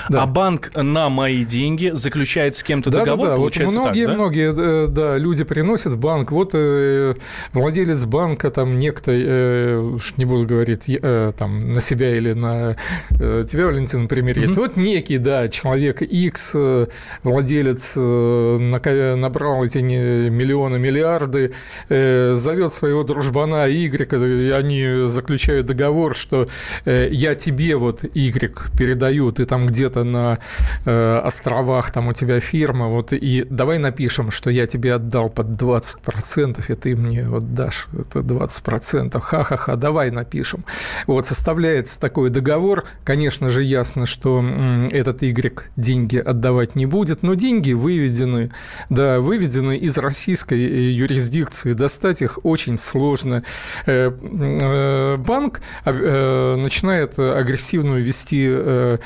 Да. 0.09 0.23
а 0.23 0.27
банк 0.27 0.71
на 0.75 1.09
мои 1.09 1.45
деньги 1.45 1.91
заключает 1.95 2.57
с 2.57 2.63
кем-то 2.63 2.91
Да, 2.91 3.01
договор, 3.01 3.19
да, 3.19 3.25
да. 3.25 3.37
Вот 3.37 3.43
получается 3.43 3.81
многие, 3.81 4.07
так, 4.07 4.17
да? 4.17 4.23
многие, 4.23 4.55
э, 4.57 4.87
да, 4.89 5.19
люди 5.19 5.45
приносят 5.45 5.93
в 5.93 5.99
банк. 5.99 6.33
Вот 6.33 6.51
э, 6.55 7.15
владелец 7.53 8.05
банка, 8.05 8.51
там 8.51 8.79
некто, 8.79 9.13
э, 9.13 9.79
уж 9.79 10.15
не 10.17 10.25
буду 10.25 10.47
говорить 10.47 10.89
э, 10.89 11.33
там 11.37 11.73
на 11.73 11.81
себя 11.81 12.17
или 12.17 12.33
на 12.33 12.77
э, 13.11 13.45
тебя, 13.47 13.67
Валентин, 13.67 14.09
примерит. 14.09 14.49
Мгм. 14.49 14.55
Вот 14.55 14.77
некий, 14.77 15.19
да, 15.19 15.49
человек 15.49 16.03
X, 16.03 16.53
э, 16.55 16.87
владелец 17.23 17.95
э, 17.97 19.15
набрал 19.17 19.65
эти 19.65 19.79
не- 19.79 20.31
миллионы, 20.31 20.79
миллиарды, 20.79 21.53
э, 21.89 22.35
зовет 22.35 22.73
своего 22.73 23.03
дружбана 23.03 23.67
Y, 23.67 24.47
и 24.47 24.51
они 24.51 25.07
заключают 25.09 25.67
договор, 25.67 26.17
что 26.17 26.49
э, 26.85 27.09
я 27.11 27.35
тебе 27.35 27.77
вот 27.77 28.05
Y 28.15 28.53
передаю, 28.79 29.33
ты 29.33 29.45
там 29.45 29.66
где-то 29.67 30.05
на 30.05 30.39
э, 30.85 31.21
островах, 31.25 31.91
там 31.91 32.09
у 32.09 32.13
тебя 32.13 32.41
фирма, 32.41 32.89
вот 32.89 33.13
и 33.13 33.47
давай 33.49 33.79
напишем, 33.79 34.31
что 34.31 34.51
я 34.51 34.67
тебе 34.67 34.95
отдал 34.95 35.29
под 35.29 35.49
20%, 35.61 36.65
и 36.69 36.75
ты 36.75 36.97
мне 36.97 37.29
вот 37.29 37.55
дашь 37.55 37.89
это 37.99 38.21
20%, 38.21 39.21
ха-ха-ха, 39.21 39.77
давай 39.77 40.11
напишем. 40.11 40.65
Вот 41.07 41.27
составляется 41.27 42.01
такой 42.01 42.31
договор, 42.31 42.85
конечно 43.05 43.49
же 43.49 43.63
ясно, 43.63 44.07
что 44.07 44.39
м, 44.39 44.87
этот 44.87 45.23
Y 45.23 45.71
деньги 45.77 46.19
отдавать 46.19 46.77
не 46.77 46.87
будет, 46.87 47.23
но 47.23 47.35
деньги 47.35 47.73
выведены, 47.73 48.51
да, 48.91 49.21
выведены 49.21 49.77
из 49.77 49.99
российской 49.99 50.59
э, 50.59 50.91
юрисдикции, 50.91 51.73
достать 51.73 52.23
их 52.23 52.39
очень 52.45 52.77
сложно. 52.77 53.43
Э, 53.87 54.11
э, 54.11 55.17
Банк 55.17 55.61
э, 55.85 56.57
начинает 56.57 57.19
агрессивную 57.19 58.03
вести 58.03 58.47
э, 58.49 58.99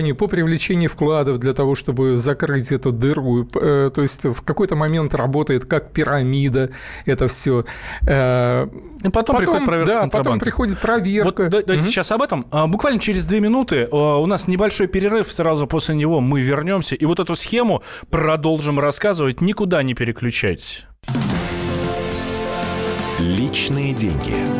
кампании 0.00 0.12
по 0.12 0.26
привлечению 0.28 0.88
вкладов 0.88 1.38
для 1.38 1.52
того, 1.52 1.74
чтобы 1.74 2.16
закрыть 2.16 2.72
эту 2.72 2.90
дыру. 2.92 3.46
Э, 3.54 3.90
то 3.94 4.02
есть 4.02 4.24
в 4.24 4.42
какой-то 4.42 4.76
момент 4.76 5.14
работает 5.14 5.66
как 5.66 5.92
пирамида 5.92 6.70
это 7.06 7.26
все. 7.28 7.64
Э, 8.06 8.66
И 9.04 9.10
потом, 9.10 9.36
потом 9.36 9.36
приходит 9.36 9.64
проверка 9.66 9.92
Да, 9.92 10.08
потом 10.08 10.38
приходит 10.38 10.78
проверка. 10.78 11.42
Вот, 11.42 11.50
давайте 11.50 11.72
угу. 11.72 11.82
сейчас 11.82 12.12
об 12.12 12.22
этом. 12.22 12.46
А, 12.50 12.66
буквально 12.66 12.98
через 12.98 13.26
две 13.26 13.40
минуты 13.40 13.88
а, 13.90 14.16
у 14.16 14.26
нас 14.26 14.48
небольшой 14.48 14.86
перерыв, 14.86 15.30
сразу 15.30 15.66
после 15.66 15.94
него 15.94 16.20
мы 16.20 16.40
вернемся. 16.40 16.96
И 16.96 17.04
вот 17.04 17.20
эту 17.20 17.34
схему 17.34 17.82
продолжим 18.10 18.78
рассказывать. 18.78 19.40
Никуда 19.40 19.82
не 19.82 19.94
переключайтесь. 19.94 20.86
Личные 23.18 23.92
деньги. 23.92 24.59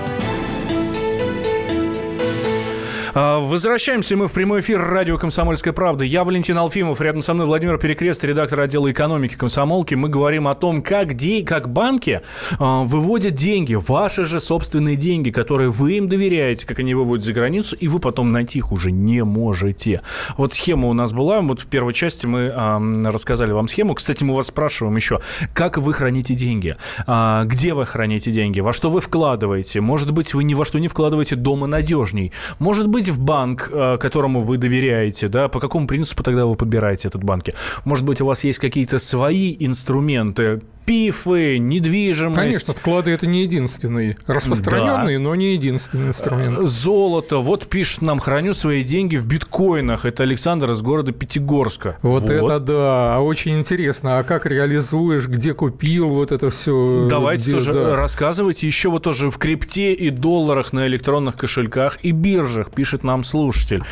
Возвращаемся 3.13 4.15
мы 4.15 4.27
в 4.27 4.31
прямой 4.31 4.61
эфир 4.61 4.81
радио 4.81 5.17
«Комсомольская 5.17 5.73
правда». 5.73 6.05
Я 6.05 6.23
Валентин 6.23 6.57
Алфимов, 6.57 7.01
рядом 7.01 7.21
со 7.21 7.33
мной 7.33 7.45
Владимир 7.45 7.77
Перекрест, 7.77 8.23
редактор 8.23 8.61
отдела 8.61 8.89
экономики 8.89 9.35
«Комсомолки». 9.35 9.95
Мы 9.95 10.07
говорим 10.07 10.47
о 10.47 10.55
том, 10.55 10.81
как, 10.81 11.15
де... 11.15 11.43
как 11.43 11.69
банки 11.69 12.21
э, 12.21 12.55
выводят 12.59 13.33
деньги, 13.33 13.75
ваши 13.75 14.23
же 14.23 14.39
собственные 14.39 14.95
деньги, 14.95 15.29
которые 15.29 15.69
вы 15.69 15.97
им 15.97 16.07
доверяете, 16.07 16.65
как 16.65 16.79
они 16.79 16.93
выводят 16.93 17.25
за 17.25 17.33
границу, 17.33 17.75
и 17.75 17.87
вы 17.87 17.99
потом 17.99 18.31
найти 18.31 18.59
их 18.59 18.71
уже 18.71 18.91
не 18.91 19.23
можете. 19.25 20.01
Вот 20.37 20.53
схема 20.53 20.87
у 20.87 20.93
нас 20.93 21.11
была, 21.11 21.41
вот 21.41 21.61
в 21.61 21.65
первой 21.67 21.93
части 21.93 22.25
мы 22.25 22.39
э, 22.39 23.03
рассказали 23.09 23.51
вам 23.51 23.67
схему. 23.67 23.93
Кстати, 23.93 24.23
мы 24.23 24.35
вас 24.35 24.47
спрашиваем 24.47 24.95
еще, 24.95 25.19
как 25.53 25.77
вы 25.77 25.93
храните 25.93 26.33
деньги, 26.35 26.75
где 27.07 27.73
вы 27.73 27.85
храните 27.85 28.31
деньги, 28.31 28.61
во 28.61 28.71
что 28.71 28.89
вы 28.89 29.01
вкладываете. 29.01 29.81
Может 29.81 30.11
быть, 30.11 30.33
вы 30.33 30.43
ни 30.45 30.53
во 30.53 30.63
что 30.63 30.79
не 30.79 30.87
вкладываете 30.87 31.35
дома 31.35 31.67
надежней. 31.67 32.31
Может 32.59 32.87
быть, 32.87 33.00
в 33.09 33.19
банк, 33.19 33.69
э, 33.71 33.97
которому 33.97 34.39
вы 34.39 34.57
доверяете, 34.57 35.27
да, 35.27 35.47
по 35.47 35.59
какому 35.59 35.87
принципу 35.87 36.23
тогда 36.23 36.45
вы 36.45 36.55
подбираете 36.55 37.07
этот 37.07 37.23
банки? 37.23 37.53
Может 37.85 38.05
быть, 38.05 38.21
у 38.21 38.25
вас 38.25 38.43
есть 38.43 38.59
какие-то 38.59 38.99
свои 38.99 39.55
инструменты, 39.59 40.61
пифы, 40.85 41.57
недвижимость. 41.59 42.39
Конечно, 42.39 42.73
вклады 42.73 43.11
это 43.11 43.27
не 43.27 43.43
единственный 43.43 44.17
распространенный, 44.27 45.17
да. 45.17 45.23
но 45.23 45.35
не 45.35 45.53
единственный 45.53 46.07
инструмент. 46.07 46.59
Э, 46.59 46.65
золото. 46.65 47.37
Вот 47.37 47.67
пишет 47.67 48.01
нам, 48.01 48.19
храню 48.19 48.53
свои 48.53 48.83
деньги 48.83 49.15
в 49.15 49.25
биткоинах. 49.25 50.05
Это 50.05 50.23
Александр 50.23 50.71
из 50.71 50.81
города 50.81 51.11
Пятигорска. 51.11 51.97
Вот, 52.01 52.23
вот. 52.23 52.31
это 52.31 52.59
да, 52.59 53.19
очень 53.21 53.59
интересно. 53.59 54.19
А 54.19 54.23
как 54.23 54.45
реализуешь, 54.45 55.27
где 55.27 55.53
купил, 55.53 56.09
вот 56.09 56.31
это 56.31 56.49
все. 56.49 57.07
Давайте 57.09 57.43
где, 57.43 57.51
тоже 57.53 57.73
да. 57.73 57.95
рассказывайте. 57.95 58.67
Еще 58.67 58.89
вот 58.89 59.03
тоже 59.03 59.29
в 59.29 59.37
крипте 59.37 59.93
и 59.93 60.09
долларах 60.09 60.73
на 60.73 60.87
электронных 60.87 61.35
кошельках 61.37 61.99
и 62.03 62.11
биржах, 62.11 62.71
пишет 62.71 63.03
нам 63.03 63.23
слушатель. 63.23 63.83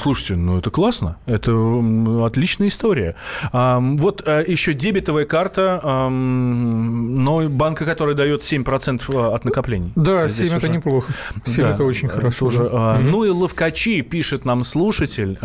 Слушайте, 0.00 0.36
ну 0.36 0.58
это 0.58 0.70
классно. 0.70 1.16
Это 1.26 1.52
отличная 2.24 2.68
история. 2.68 3.16
Вот 3.52 4.22
э, 4.26 4.44
еще 4.46 4.74
дебетовая 4.74 5.24
карта 5.24 5.80
но 6.36 7.48
банка, 7.48 7.84
который 7.84 8.14
дает 8.14 8.40
7% 8.40 9.02
э, 9.08 9.34
от 9.34 9.44
накоплений. 9.44 9.92
Да, 9.96 10.28
7 10.28 10.46
это 10.46 10.56
уже... 10.56 10.68
неплохо. 10.68 11.12
7 11.44 11.64
да, 11.64 11.70
это 11.70 11.84
очень 11.84 12.08
хорошо. 12.08 12.46
Тоже. 12.46 12.68
Да. 12.70 12.76
Mm-hmm. 12.76 13.10
Ну 13.10 13.24
и 13.24 13.28
ловкачи, 13.28 14.02
пишет 14.02 14.44
нам 14.44 14.64
слушатель, 14.64 15.38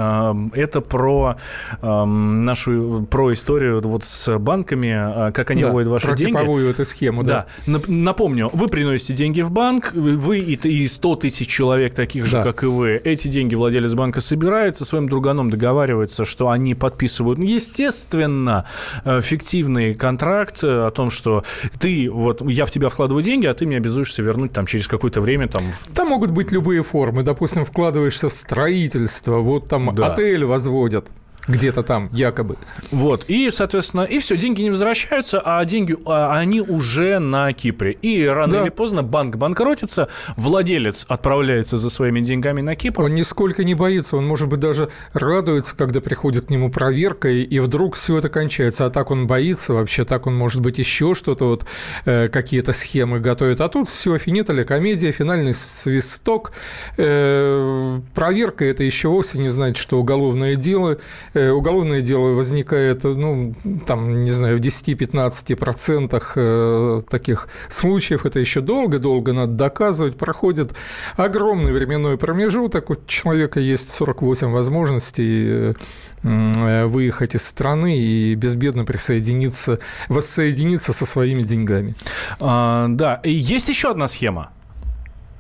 это 0.54 0.82
про 0.82 1.38
нашу, 1.82 3.08
про 3.10 3.34
историю 3.34 3.82
вот 3.82 4.04
с 4.04 4.38
банками, 4.38 5.32
как 5.32 5.52
они 5.52 5.62
да, 5.62 5.68
выводят 5.68 5.90
ваши 5.90 6.08
про 6.08 6.16
деньги. 6.16 6.38
типовую 6.38 6.70
эту 6.70 6.86
схему, 6.86 7.24
да. 7.24 7.46
да. 7.66 7.80
Напомню, 7.88 8.50
вы 8.54 8.68
приносите 8.68 9.14
деньги 9.14 9.42
в 9.42 9.52
банк, 9.52 9.94
вы 9.94 10.40
и 10.40 10.88
100 10.88 11.16
тысяч 11.18 11.48
человек 11.48 11.94
таких 11.94 12.26
же, 12.26 12.38
да. 12.38 12.44
как 12.44 12.64
и 12.64 12.68
вы, 12.68 13.02
эти 13.04 13.28
деньги 13.28 13.56
владелец 13.56 13.94
банка 13.94 14.22
собирает, 14.22 14.76
со 14.76 14.86
своим 14.86 15.08
друганом 15.10 15.50
договаривается, 15.50 16.26
что 16.26 16.50
они 16.50 16.76
подписывают, 16.76 17.40
естественно, 17.40 18.66
э, 19.06 19.22
фиктивный 19.22 19.94
контракт, 19.96 20.64
о 20.72 20.90
том, 20.90 21.10
что 21.10 21.44
ты, 21.80 22.10
вот, 22.10 22.42
я 22.50 22.66
в 22.66 22.72
тебя 22.72 22.90
вкладываю 22.90 23.24
деньги, 23.24 23.46
а 23.46 23.54
ты 23.54 23.66
мне 23.66 23.78
обязуешься 23.78 24.22
вернуть 24.24 24.54
там 24.54 24.66
через 24.66 24.88
какое-то 24.88 25.22
время. 25.22 25.48
Там... 25.48 25.64
там 25.94 26.10
могут 26.10 26.32
быть 26.32 26.52
любые 26.52 26.84
формы. 26.84 27.24
Допустим, 27.24 27.66
вкладываешься 27.66 28.30
в 28.30 28.34
строительство, 28.34 29.38
вот 29.38 29.68
там 29.68 29.94
да. 29.96 30.14
отель 30.14 30.46
возводят. 30.46 31.12
Где-то 31.48 31.82
там, 31.82 32.10
якобы. 32.14 32.56
Вот, 32.92 33.26
и, 33.28 33.50
соответственно, 33.50 34.02
и 34.02 34.20
все, 34.20 34.38
деньги 34.38 34.62
не 34.62 34.70
возвращаются, 34.70 35.42
а 35.44 35.64
деньги, 35.66 35.98
а 36.06 36.38
они 36.38 36.62
уже 36.62 37.18
на 37.20 37.52
Кипре. 37.52 37.94
И 37.94 38.26
рано 38.26 38.52
да. 38.52 38.62
или 38.62 38.70
поздно 38.70 39.02
банк 39.02 39.38
банкротится, 39.38 40.08
владелец 40.38 41.06
отправляется 41.08 41.78
за 41.78 41.90
своими 41.90 42.20
деньгами 42.20 42.62
на 42.62 42.76
Кипр. 42.76 43.02
Он 43.02 43.16
нисколько 43.16 43.64
не 43.64 43.74
боится, 43.74 44.18
он, 44.18 44.28
может 44.28 44.50
быть, 44.50 44.60
даже 44.60 44.90
радуется, 45.14 45.76
когда 45.76 46.00
приходит 46.00 46.46
к 46.46 46.50
нему 46.52 46.70
проверка, 46.70 47.28
и, 47.28 47.42
и 47.42 47.60
вдруг 47.60 47.96
все 47.96 48.20
это 48.20 48.30
кончается. 48.30 48.86
А 48.86 48.90
так 48.92 49.10
он 49.10 49.26
боится 49.26 49.74
вообще, 49.74 50.06
так 50.06 50.28
он, 50.28 50.36
может 50.36 50.62
быть, 50.62 50.78
еще 50.78 51.16
что-то, 51.16 51.46
вот 51.46 51.66
э, 52.06 52.28
какие-то 52.28 52.72
схемы 52.72 53.20
готовит. 53.20 53.62
А 53.62 53.68
тут 53.68 53.90
все, 53.90 54.18
финитали, 54.20 54.64
комедия, 54.64 55.12
финальный 55.12 55.56
свисток. 55.56 56.52
Э, 56.98 58.00
проверка– 58.14 58.64
это 58.66 58.84
еще 58.84 59.08
вовсе 59.08 59.40
не 59.40 59.50
значит, 59.50 59.78
что 59.78 60.00
уголовное 60.00 60.56
дело– 60.56 61.00
уголовное 61.34 62.02
дело 62.02 62.34
возникает, 62.34 63.04
ну, 63.04 63.56
там, 63.86 64.24
не 64.24 64.32
знаю, 64.32 64.58
в 64.58 64.60
10-15% 64.60 66.24
э, 66.36 67.02
таких 67.10 67.48
случаев, 67.70 68.26
это 68.26 68.40
еще 68.40 68.62
долго-долго 68.62 69.34
надо 69.34 69.54
доказывать, 69.54 70.18
проходит 70.18 70.74
огромный 71.16 71.72
временной 71.72 72.18
промежуток, 72.18 72.90
у 72.90 72.96
человека 73.08 73.60
есть 73.60 73.90
48 73.90 74.52
возможностей 74.52 75.76
э, 76.24 76.86
выехать 76.86 77.36
из 77.36 77.46
страны 77.46 77.98
и 77.98 78.36
безбедно 78.36 78.86
присоединиться, 78.86 79.80
воссоединиться 80.08 80.94
со 80.94 81.06
своими 81.06 81.42
деньгами. 81.42 81.96
А, 82.40 82.88
да, 82.90 83.22
есть 83.24 83.70
еще 83.70 83.92
одна 83.92 84.08
схема. 84.08 84.52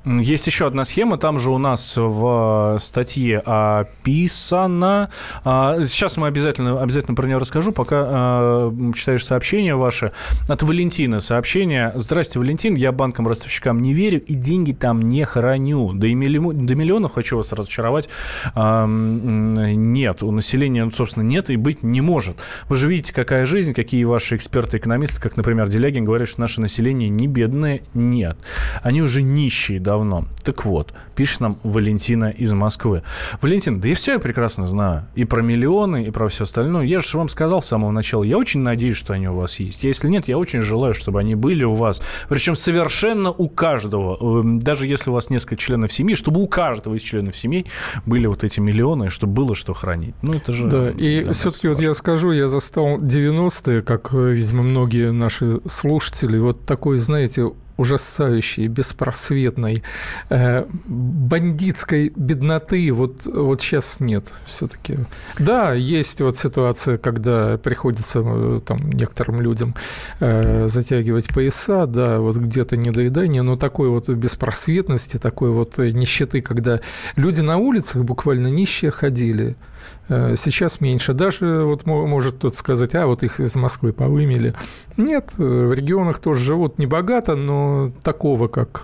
Есть 0.03 0.47
еще 0.47 0.65
одна 0.65 0.83
схема, 0.83 1.17
там 1.17 1.37
же 1.37 1.51
у 1.51 1.59
нас 1.59 1.95
в 1.95 2.77
статье 2.79 3.37
описано. 3.39 5.11
А, 5.43 5.77
сейчас 5.85 6.17
мы 6.17 6.25
обязательно, 6.25 6.81
обязательно 6.81 7.15
про 7.15 7.27
нее 7.27 7.37
расскажу, 7.37 7.71
пока 7.71 8.03
а, 8.07 8.73
читаешь 8.95 9.23
сообщение 9.23 9.75
ваше. 9.75 10.11
От 10.49 10.63
Валентина 10.63 11.19
сообщение. 11.19 11.91
Здрасте, 11.95 12.39
Валентин, 12.39 12.73
я 12.73 12.91
банкам-ростовщикам 12.91 13.79
не 13.79 13.93
верю 13.93 14.21
и 14.21 14.33
деньги 14.33 14.71
там 14.71 15.01
не 15.01 15.23
храню. 15.23 15.93
Да 15.93 16.07
и 16.07 16.15
до 16.15 16.75
миллионов, 16.75 17.13
хочу 17.13 17.37
вас 17.37 17.53
разочаровать, 17.53 18.09
а, 18.55 18.87
нет. 18.87 20.23
У 20.23 20.31
населения, 20.31 20.83
ну, 20.83 20.89
собственно, 20.89 21.23
нет 21.23 21.51
и 21.51 21.57
быть 21.57 21.83
не 21.83 22.01
может. 22.01 22.37
Вы 22.69 22.75
же 22.75 22.87
видите, 22.87 23.13
какая 23.13 23.45
жизнь, 23.45 23.73
какие 23.73 24.03
ваши 24.03 24.35
эксперты-экономисты, 24.35 25.21
как, 25.21 25.37
например, 25.37 25.67
Делягин, 25.69 26.05
говорят, 26.05 26.27
что 26.27 26.41
наше 26.41 26.59
население 26.59 27.09
не 27.09 27.27
бедное. 27.27 27.81
Нет. 27.93 28.37
Они 28.81 29.01
уже 29.03 29.21
нищие, 29.21 29.79
да, 29.79 29.90
давно. 29.91 30.23
Так 30.43 30.63
вот, 30.63 30.93
пишет 31.15 31.41
нам 31.41 31.57
Валентина 31.63 32.29
из 32.29 32.53
Москвы. 32.53 33.03
Валентин, 33.41 33.81
да 33.81 33.89
я 33.89 33.93
все 33.93 34.13
я 34.13 34.19
прекрасно 34.19 34.65
знаю. 34.65 35.05
И 35.15 35.25
про 35.25 35.41
миллионы, 35.41 36.05
и 36.05 36.11
про 36.11 36.29
все 36.29 36.45
остальное. 36.45 36.85
Я 36.85 36.99
же 36.99 37.17
вам 37.17 37.27
сказал 37.27 37.61
с 37.61 37.67
самого 37.67 37.91
начала, 37.91 38.23
я 38.23 38.37
очень 38.37 38.61
надеюсь, 38.61 38.95
что 38.95 39.13
они 39.13 39.27
у 39.27 39.35
вас 39.35 39.59
есть. 39.59 39.83
Если 39.83 40.07
нет, 40.07 40.29
я 40.29 40.37
очень 40.37 40.61
желаю, 40.61 40.93
чтобы 40.93 41.19
они 41.19 41.35
были 41.35 41.65
у 41.65 41.73
вас. 41.73 42.01
Причем 42.29 42.55
совершенно 42.55 43.31
у 43.31 43.49
каждого. 43.49 44.39
Эм, 44.39 44.59
даже 44.59 44.87
если 44.87 45.09
у 45.09 45.13
вас 45.13 45.29
несколько 45.29 45.57
членов 45.57 45.91
семьи, 45.91 46.15
чтобы 46.15 46.41
у 46.41 46.47
каждого 46.47 46.95
из 46.95 47.01
членов 47.01 47.35
семей 47.35 47.65
были 48.05 48.27
вот 48.27 48.45
эти 48.45 48.61
миллионы, 48.61 49.09
чтобы 49.09 49.33
было 49.33 49.55
что 49.55 49.73
хранить. 49.73 50.15
Ну, 50.21 50.33
это 50.35 50.53
же... 50.53 50.67
Да, 50.67 50.89
и 50.89 51.33
все-таки 51.33 51.67
вот 51.67 51.81
я 51.81 51.93
скажу, 51.93 52.31
я 52.31 52.47
застал 52.47 52.97
90-е, 52.97 53.81
как, 53.81 54.13
э, 54.13 54.31
видимо, 54.31 54.63
многие 54.63 55.11
наши 55.11 55.59
слушатели, 55.67 56.37
вот 56.39 56.65
такой, 56.65 56.97
знаете, 56.97 57.51
ужасающей, 57.81 58.67
беспросветной, 58.67 59.83
э, 60.29 60.65
бандитской 60.85 62.13
бедноты 62.15 62.91
вот, 62.91 63.25
вот 63.25 63.61
сейчас 63.61 63.99
нет 63.99 64.33
все-таки. 64.45 64.99
Да, 65.39 65.73
есть 65.73 66.21
вот 66.21 66.37
ситуация, 66.37 66.99
когда 66.99 67.57
приходится 67.57 68.21
э, 68.23 68.61
там 68.63 68.91
некоторым 68.91 69.41
людям 69.41 69.73
э, 70.19 70.67
затягивать 70.67 71.29
пояса, 71.29 71.87
да, 71.87 72.19
вот 72.19 72.37
где-то 72.37 72.77
недоедание, 72.77 73.41
но 73.41 73.57
такой 73.57 73.89
вот 73.89 74.07
беспросветности, 74.09 75.17
такой 75.17 75.49
вот 75.49 75.79
нищеты, 75.79 76.41
когда 76.41 76.81
люди 77.15 77.41
на 77.41 77.57
улицах 77.57 78.03
буквально 78.03 78.47
нищие 78.47 78.91
ходили– 78.91 79.57
сейчас 80.09 80.81
меньше. 80.81 81.13
Даже 81.13 81.63
вот 81.63 81.85
может 81.85 82.35
кто-то 82.35 82.55
сказать, 82.55 82.95
а 82.95 83.05
вот 83.05 83.23
их 83.23 83.39
из 83.39 83.55
Москвы 83.55 83.93
повымели. 83.93 84.53
Нет, 84.97 85.31
в 85.37 85.73
регионах 85.73 86.19
тоже 86.19 86.43
живут 86.43 86.79
небогато, 86.79 87.35
но 87.35 87.70
такого, 88.03 88.47
как 88.47 88.83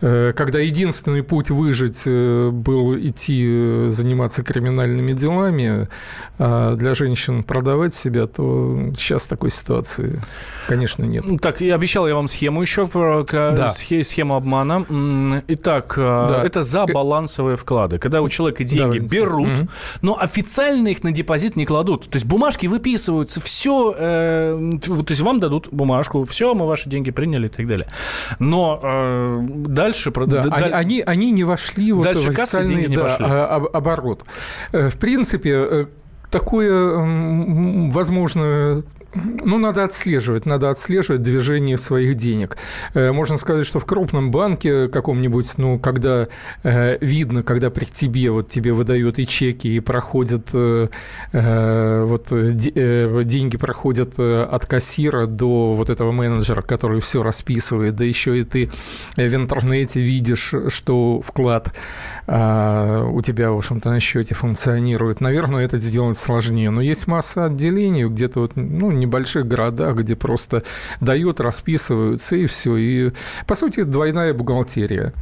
э, 0.00 0.32
когда 0.34 0.58
единственный 0.58 1.22
путь 1.22 1.50
выжить 1.50 2.04
был 2.06 2.96
идти 2.96 3.86
заниматься 3.88 4.42
криминальными 4.42 5.12
делами, 5.12 5.88
а 6.38 6.74
для 6.74 6.94
женщин 6.94 7.42
продавать 7.42 7.94
себя, 7.94 8.26
то 8.26 8.76
сейчас 8.96 9.26
такой 9.26 9.50
ситуации, 9.50 10.20
конечно, 10.68 11.04
нет. 11.04 11.24
Так, 11.40 11.60
я 11.60 11.74
обещал 11.74 12.06
я 12.06 12.14
вам 12.14 12.28
схему 12.28 12.62
еще, 12.62 12.86
про 12.86 13.24
да. 13.24 13.70
схему 13.70 14.34
обмана. 14.34 15.42
Итак, 15.48 15.94
да. 15.96 16.42
это 16.44 16.62
за 16.62 16.86
балансовые 16.86 17.56
вклады. 17.56 17.98
Когда 17.98 18.22
у 18.22 18.28
человека 18.28 18.64
деньги 18.64 18.98
Давайте. 18.98 19.16
берут, 19.16 19.60
угу. 19.60 19.68
но 20.02 20.18
официально 20.20 20.88
их 20.88 21.02
на 21.02 21.12
депозит 21.12 21.56
не 21.56 21.64
кладут. 21.64 22.08
То 22.08 22.16
есть 22.16 22.26
бумажки 22.26 22.66
выписываются, 22.66 23.40
все, 23.40 23.94
э, 23.96 24.72
то 24.82 25.06
есть 25.08 25.20
вам 25.20 25.40
дадут 25.40 25.68
бумажку, 25.70 26.24
все, 26.24 26.54
мы 26.54 26.66
ваши 26.66 26.88
деньги 26.88 27.10
приняли 27.10 27.46
и 27.46 27.50
так 27.50 27.66
далее. 27.66 27.85
Но 28.38 28.80
э, 28.82 29.46
дальше... 29.48 30.10
Да, 30.10 30.42
да, 30.44 30.54
они, 30.54 30.70
они, 30.70 31.02
они 31.06 31.30
не 31.32 31.44
вошли 31.44 31.92
вот 31.92 32.04
дальше 32.04 32.30
в 32.30 32.38
официальный 32.38 32.88
да, 32.88 33.02
вошли. 33.02 33.24
А, 33.28 33.56
оборот. 33.72 34.24
Э, 34.72 34.88
в 34.88 34.96
принципе, 34.98 35.50
э, 35.50 35.86
такое 36.30 37.90
возможно 37.90 38.82
ну, 39.44 39.58
надо 39.58 39.84
отслеживать, 39.84 40.46
надо 40.46 40.70
отслеживать 40.70 41.22
движение 41.22 41.76
своих 41.76 42.14
денег. 42.16 42.56
Э, 42.94 43.12
можно 43.12 43.36
сказать, 43.36 43.66
что 43.66 43.78
в 43.78 43.84
крупном 43.84 44.30
банке 44.30 44.88
каком-нибудь, 44.88 45.58
ну, 45.58 45.78
когда 45.78 46.28
э, 46.62 46.98
видно, 47.00 47.42
когда 47.42 47.70
при 47.70 47.84
тебе, 47.84 48.30
вот 48.30 48.48
тебе 48.48 48.72
выдают 48.72 49.18
и 49.18 49.26
чеки, 49.26 49.76
и 49.76 49.80
проходят, 49.80 50.50
э, 50.52 50.88
вот 51.32 52.28
деньги 53.26 53.56
проходят 53.56 54.18
от 54.18 54.66
кассира 54.66 55.26
до 55.26 55.74
вот 55.74 55.90
этого 55.90 56.12
менеджера, 56.12 56.62
который 56.62 57.00
все 57.00 57.22
расписывает, 57.22 57.96
да 57.96 58.04
еще 58.04 58.38
и 58.38 58.44
ты 58.44 58.70
в 59.16 59.34
интернете 59.34 60.00
видишь, 60.00 60.54
что 60.68 61.20
вклад 61.22 61.74
у 62.26 63.22
тебя, 63.22 63.52
в 63.52 63.58
общем-то, 63.58 63.90
на 63.90 64.00
счете 64.00 64.34
функционирует. 64.34 65.20
Наверное, 65.20 65.64
это 65.64 65.78
сделать 65.78 66.18
сложнее. 66.18 66.70
Но 66.70 66.80
есть 66.80 67.06
масса 67.06 67.46
отделений, 67.46 68.04
где-то 68.06 68.40
вот, 68.40 68.52
ну, 68.56 68.90
не 68.90 69.05
небольших 69.06 69.46
городах, 69.46 69.96
где 69.96 70.16
просто 70.16 70.62
дают, 71.00 71.40
расписываются 71.40 72.36
и 72.36 72.46
все. 72.46 72.76
И, 72.76 73.12
по 73.46 73.54
сути, 73.54 73.82
двойная 73.82 74.34
бухгалтерия. 74.34 75.12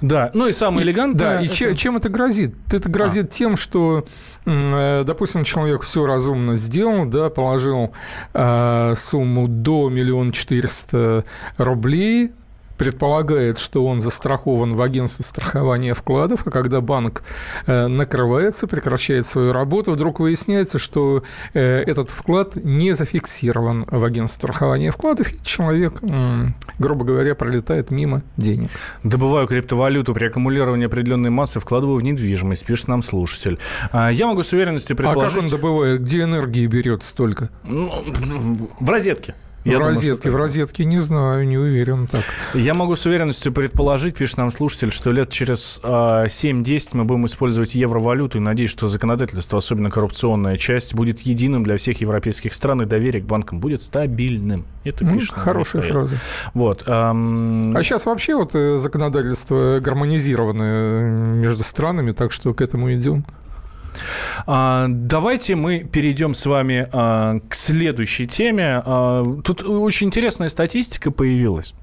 Да, 0.00 0.30
ну 0.34 0.48
и 0.48 0.52
самое 0.52 0.84
элегантное... 0.86 1.38
Да, 1.38 1.40
и 1.40 1.46
это... 1.46 1.76
чем 1.76 1.96
это 1.96 2.08
грозит? 2.08 2.54
Это 2.72 2.88
грозит 2.88 3.26
а. 3.26 3.28
тем, 3.28 3.56
что, 3.56 4.06
э, 4.44 5.04
допустим, 5.04 5.44
человек 5.44 5.82
все 5.82 6.06
разумно 6.06 6.54
сделал, 6.54 7.06
да, 7.06 7.30
положил 7.30 7.92
э, 8.34 8.94
сумму 8.96 9.48
до 9.48 9.88
миллиона 9.88 10.32
четыреста 10.32 11.24
рублей, 11.56 12.32
предполагает, 12.76 13.58
что 13.58 13.86
он 13.86 14.00
застрахован 14.00 14.74
в 14.74 14.82
агентстве 14.82 15.24
страхования 15.24 15.94
вкладов, 15.94 16.46
а 16.46 16.50
когда 16.50 16.80
банк 16.80 17.22
э, 17.66 17.86
накрывается, 17.86 18.66
прекращает 18.66 19.26
свою 19.26 19.52
работу, 19.52 19.92
вдруг 19.92 20.20
выясняется, 20.20 20.78
что 20.78 21.22
э, 21.54 21.60
этот 21.80 22.10
вклад 22.10 22.56
не 22.56 22.92
зафиксирован 22.92 23.84
в 23.88 24.04
агентстве 24.04 24.42
страхования 24.42 24.90
вкладов, 24.90 25.32
и 25.32 25.42
человек, 25.44 25.94
грубо 26.78 27.04
говоря, 27.04 27.34
пролетает 27.34 27.90
мимо 27.90 28.22
денег. 28.36 28.70
Добываю 29.02 29.46
криптовалюту 29.46 30.14
при 30.14 30.26
аккумулировании 30.26 30.86
определенной 30.86 31.30
массы, 31.30 31.60
вкладываю 31.60 31.98
в 31.98 32.02
недвижимость, 32.02 32.64
пишет 32.66 32.88
нам 32.88 33.02
слушатель. 33.02 33.58
А, 33.90 34.10
я 34.10 34.26
могу 34.26 34.42
с 34.42 34.52
уверенностью 34.52 34.96
предположить... 34.96 35.32
А 35.32 35.34
как 35.34 35.44
он 35.44 35.50
добывает? 35.50 36.02
Где 36.02 36.22
энергии 36.22 36.66
берет 36.66 37.02
столько? 37.02 37.50
Ну, 37.64 37.92
в 38.80 38.90
розетке. 38.90 39.34
Я 39.64 39.76
в 39.76 39.78
думаю, 39.78 39.94
розетке, 39.94 40.30
в 40.30 40.36
розетке 40.36 40.84
не 40.84 40.98
знаю, 40.98 41.46
не 41.46 41.56
уверен 41.56 42.06
так. 42.06 42.24
Я 42.54 42.74
могу 42.74 42.96
с 42.96 43.06
уверенностью 43.06 43.52
предположить, 43.52 44.16
пишет 44.16 44.38
нам 44.38 44.50
слушатель, 44.50 44.90
что 44.90 45.12
лет 45.12 45.30
через 45.30 45.78
э, 45.84 45.86
а, 45.86 46.24
7-10 46.26 46.90
мы 46.94 47.04
будем 47.04 47.26
использовать 47.26 47.76
евровалюту 47.76 48.38
и 48.38 48.40
надеюсь, 48.40 48.70
что 48.70 48.88
законодательство, 48.88 49.58
особенно 49.58 49.90
коррупционная 49.90 50.56
часть, 50.56 50.94
будет 50.94 51.20
единым 51.20 51.62
для 51.62 51.76
всех 51.76 52.00
европейских 52.00 52.54
стран 52.54 52.82
и 52.82 52.86
доверие 52.86 53.22
к 53.22 53.26
банкам 53.26 53.60
будет 53.60 53.82
стабильным. 53.82 54.66
Это 54.82 55.04
пишет. 55.04 55.36
Mm, 55.36 55.40
хорошая 55.40 55.82
фраза. 55.82 56.16
Вот. 56.54 56.82
Эм... 56.86 57.76
А 57.76 57.82
сейчас 57.84 58.06
вообще 58.06 58.34
вот 58.34 58.56
э, 58.56 58.76
законодательство 58.78 59.78
гармонизированное 59.80 61.34
между 61.34 61.62
странами, 61.62 62.10
так 62.10 62.32
что 62.32 62.52
к 62.52 62.60
этому 62.60 62.92
идем. 62.92 63.24
А, 64.46 64.86
давайте 64.88 65.54
мы 65.54 65.80
перейдем 65.80 66.34
с 66.34 66.46
вами 66.46 66.88
а, 66.92 67.40
к 67.48 67.54
следующей 67.54 68.26
теме. 68.26 68.82
А, 68.84 69.24
тут 69.44 69.62
очень 69.62 70.08
интересная 70.08 70.48
статистика 70.48 71.10
появилась. 71.10 71.74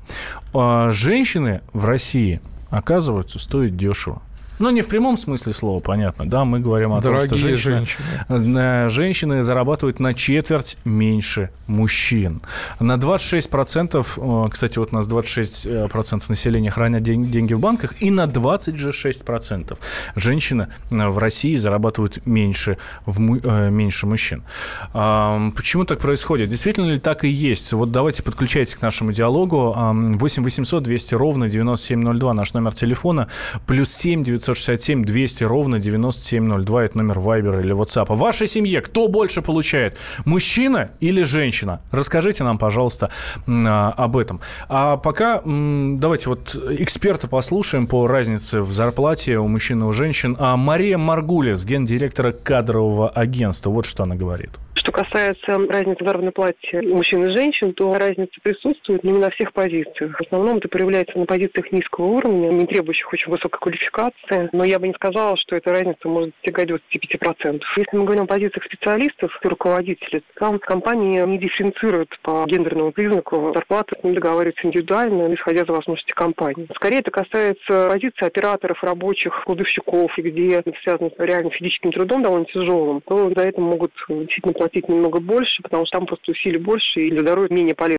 Женщины 0.54 1.62
в 1.74 1.86
России, 1.86 2.42
оказывается, 2.70 3.40
стоят 3.40 3.76
дешево. 3.76 4.22
Ну, 4.60 4.70
не 4.72 4.82
в 4.82 4.90
прямом 4.90 5.16
смысле 5.16 5.54
слова, 5.54 5.80
понятно, 5.80 6.30
да, 6.30 6.44
мы 6.44 6.60
говорим 6.60 6.94
о 6.94 7.00
Дорогие 7.00 7.30
том, 7.30 7.38
что 7.38 7.48
женщины, 7.48 7.86
женщины. 8.28 8.90
женщины 8.90 9.42
зарабатывают 9.42 10.02
на 10.02 10.14
четверть 10.14 10.78
меньше 10.84 11.50
мужчин. 11.68 12.42
На 12.82 12.98
26%, 12.98 14.18
э, 14.18 14.50
кстати, 14.50 14.78
вот 14.78 14.90
у 14.92 14.96
нас 14.96 15.08
26% 15.08 16.30
населения 16.30 16.72
хранят 16.72 17.04
деньги 17.04 17.54
в 17.54 17.60
банках, 17.60 17.94
и 18.02 18.12
на 18.12 18.26
26% 18.28 19.78
женщины 20.16 20.68
э, 20.92 21.08
в 21.08 21.18
России 21.18 21.56
зарабатывают 21.56 22.26
меньше, 22.26 22.78
в, 23.06 23.22
э, 23.22 23.70
меньше 23.70 24.08
мужчин. 24.08 24.44
Почему 24.92 25.86
так 25.86 26.00
происходит? 26.00 26.50
Действительно 26.50 26.88
ли 26.88 26.98
так 26.98 27.24
и 27.24 27.30
есть? 27.30 27.72
Вот 27.72 27.92
давайте 27.92 28.24
подключайтесь 28.24 28.76
к 28.76 28.82
нашему 28.82 29.14
диалогу. 29.14 29.74
8 29.78 30.44
800 30.44 30.84
200 30.84 31.16
ровно 31.16 31.48
9702 31.48 32.34
наш 32.34 32.54
номер 32.54 32.74
телефона, 32.74 33.30
плюс 33.66 33.90
7 33.94 34.24
900 34.24 34.49
967 34.50 35.04
200 35.04 35.44
ровно 35.44 35.80
9702. 35.80 36.84
Это 36.86 36.98
номер 36.98 37.20
Вайбера 37.20 37.60
или 37.60 37.76
WhatsApp. 37.76 38.06
В 38.14 38.18
вашей 38.18 38.48
семье 38.48 38.82
кто 38.82 39.08
больше 39.08 39.42
получает? 39.42 39.98
Мужчина 40.26 40.92
или 41.00 41.24
женщина? 41.24 41.82
Расскажите 41.92 42.44
нам, 42.44 42.58
пожалуйста, 42.58 43.12
а, 43.48 43.94
об 43.96 44.18
этом. 44.18 44.42
А 44.68 44.98
пока 44.98 45.42
давайте 45.46 46.30
вот 46.30 46.56
эксперта 46.56 47.28
послушаем 47.28 47.88
по 47.88 48.08
разнице 48.08 48.62
в 48.62 48.72
зарплате 48.72 49.38
у 49.38 49.48
мужчин 49.48 49.84
и 49.84 49.86
у 49.86 49.94
женщин. 49.94 50.36
А 50.40 50.58
Мария 50.58 50.98
Маргулес, 50.98 51.64
гендиректора 51.66 52.32
кадрового 52.32 53.10
агентства. 53.10 53.70
Вот 53.70 53.86
что 53.86 54.04
она 54.04 54.16
говорит. 54.16 54.52
Что 54.90 55.04
касается 55.04 55.56
разницы 55.70 56.04
в 56.04 56.08
заработной 56.08 56.32
плате 56.32 56.82
мужчин 56.82 57.24
и 57.24 57.36
женщин, 57.36 57.74
то 57.74 57.94
разница 57.94 58.32
присутствует, 58.42 59.04
но 59.04 59.12
не 59.12 59.20
на 59.20 59.30
всех 59.30 59.54
позициях. 59.54 60.18
В 60.18 60.22
основном 60.22 60.58
это 60.58 60.68
проявляется 60.68 61.16
на 61.20 61.28
позициях 61.28 61.72
низкого 61.72 62.06
уровня, 62.06 62.50
не 62.50 62.66
требующих 62.66 63.14
очень 63.14 63.32
высокой 63.32 63.60
квалификации. 63.60 64.50
Но 64.52 64.64
я 64.64 64.80
бы 64.80 64.88
не 64.88 64.96
сказала, 64.96 65.38
что 65.38 65.56
эта 65.56 65.70
разница 65.70 66.08
может 66.08 66.34
достигать 66.34 66.72
25%. 66.72 67.62
Если 67.78 67.98
мы 67.98 68.04
говорим 68.06 68.24
о 68.24 68.26
позициях 68.26 68.66
специалистов 68.66 69.32
руководителей, 69.44 70.24
там 70.40 70.58
компании 70.58 71.24
не 71.24 71.38
дифференцируют 71.38 72.18
по 72.24 72.46
гендерному 72.48 72.92
признаку 72.92 73.52
зарплаты, 73.54 73.96
договариваются 74.02 74.66
индивидуально, 74.66 75.32
исходя 75.36 75.62
из 75.62 75.68
возможности 75.68 76.14
компании. 76.14 76.68
Скорее 76.74 77.02
это 77.02 77.12
касается 77.12 77.92
позиций 77.92 78.28
операторов, 78.28 78.84
рабочих, 78.84 79.44
кладовщиков, 79.46 80.12
где 80.18 80.56
это 80.56 80.74
связано 80.82 81.12
с 81.12 81.20
реально 81.20 81.52
физическим 81.52 81.92
трудом 81.92 82.24
довольно 82.24 82.46
тяжелым, 82.46 83.02
то 83.02 83.32
за 83.36 83.44
это 83.44 83.62
могут 83.62 83.92
действительно 84.10 84.54
платить 84.54 84.79
платить 84.80 84.90
немного 84.90 85.20
больше, 85.20 85.62
потому 85.62 85.86
что 85.86 86.00
там 86.00 86.08
просто 86.08 86.32
усилий 86.32 86.60
больше 86.60 87.02
и 87.02 87.12
для 87.12 87.22
здоровья 87.22 87.54
менее 87.54 87.76
полезно. 87.76 87.98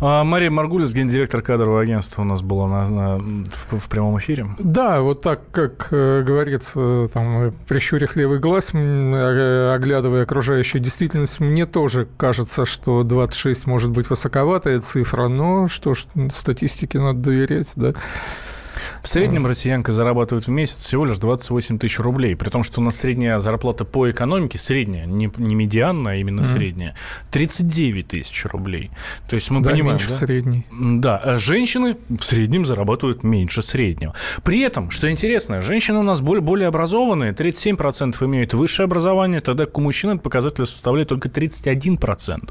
А 0.00 0.24
Мария 0.24 0.50
Маргулис, 0.50 0.92
гендиректор 0.92 1.42
кадрового 1.42 1.80
агентства, 1.80 2.22
у 2.22 2.24
нас 2.24 2.42
была 2.42 2.66
на, 2.66 2.90
на, 2.90 3.18
в, 3.18 3.78
в 3.78 3.88
прямом 3.88 4.18
эфире. 4.18 4.46
Да, 4.58 5.00
вот 5.00 5.20
так, 5.20 5.48
как 5.52 5.88
э, 5.92 6.22
говорится, 6.22 7.06
там, 7.12 7.54
прищурив 7.68 8.16
левый 8.16 8.40
глаз, 8.40 8.72
э, 8.74 9.74
оглядывая 9.74 10.22
окружающую 10.24 10.82
действительность, 10.82 11.38
мне 11.38 11.66
тоже 11.66 12.08
кажется, 12.16 12.64
что 12.64 13.04
26 13.04 13.66
может 13.66 13.92
быть 13.92 14.10
высоковатая 14.10 14.80
цифра, 14.80 15.28
но 15.28 15.68
что 15.68 15.94
ж, 15.94 16.06
статистике 16.30 16.98
надо 16.98 17.20
доверять, 17.20 17.72
да. 17.76 17.94
В 19.02 19.08
среднем 19.08 19.46
россиянка 19.46 19.92
зарабатывает 19.92 20.46
в 20.46 20.50
месяц 20.50 20.84
всего 20.84 21.04
лишь 21.04 21.18
28 21.18 21.78
тысяч 21.78 21.98
рублей, 21.98 22.36
при 22.36 22.48
том, 22.48 22.62
что 22.62 22.80
у 22.80 22.84
нас 22.84 22.96
средняя 22.96 23.38
зарплата 23.38 23.84
по 23.84 24.10
экономике, 24.10 24.58
средняя, 24.58 25.06
не, 25.06 25.30
не 25.36 25.54
медианная, 25.54 26.12
а 26.12 26.16
именно 26.16 26.40
mm. 26.40 26.44
средняя, 26.44 26.94
39 27.30 28.08
тысяч 28.08 28.44
рублей. 28.46 28.90
То 29.28 29.34
есть 29.34 29.50
мы 29.50 29.60
да, 29.60 29.70
понимаем... 29.70 29.96
меньше 29.96 30.08
да? 30.08 30.14
средней. 30.14 30.66
Да, 30.70 31.16
а 31.16 31.36
женщины 31.36 31.96
в 32.08 32.22
среднем 32.22 32.64
зарабатывают 32.64 33.22
меньше 33.22 33.62
среднего. 33.62 34.14
При 34.44 34.60
этом, 34.60 34.90
что 34.90 35.10
интересно, 35.10 35.60
женщины 35.60 35.98
у 35.98 36.02
нас 36.02 36.20
более, 36.20 36.42
более 36.42 36.68
образованные, 36.68 37.32
37% 37.32 38.24
имеют 38.24 38.54
высшее 38.54 38.84
образование, 38.84 39.40
тогда 39.40 39.66
у 39.72 39.80
мужчин 39.80 40.10
этот 40.10 40.22
показатель 40.22 40.66
составляет 40.66 41.08
только 41.08 41.28
31%. 41.28 42.50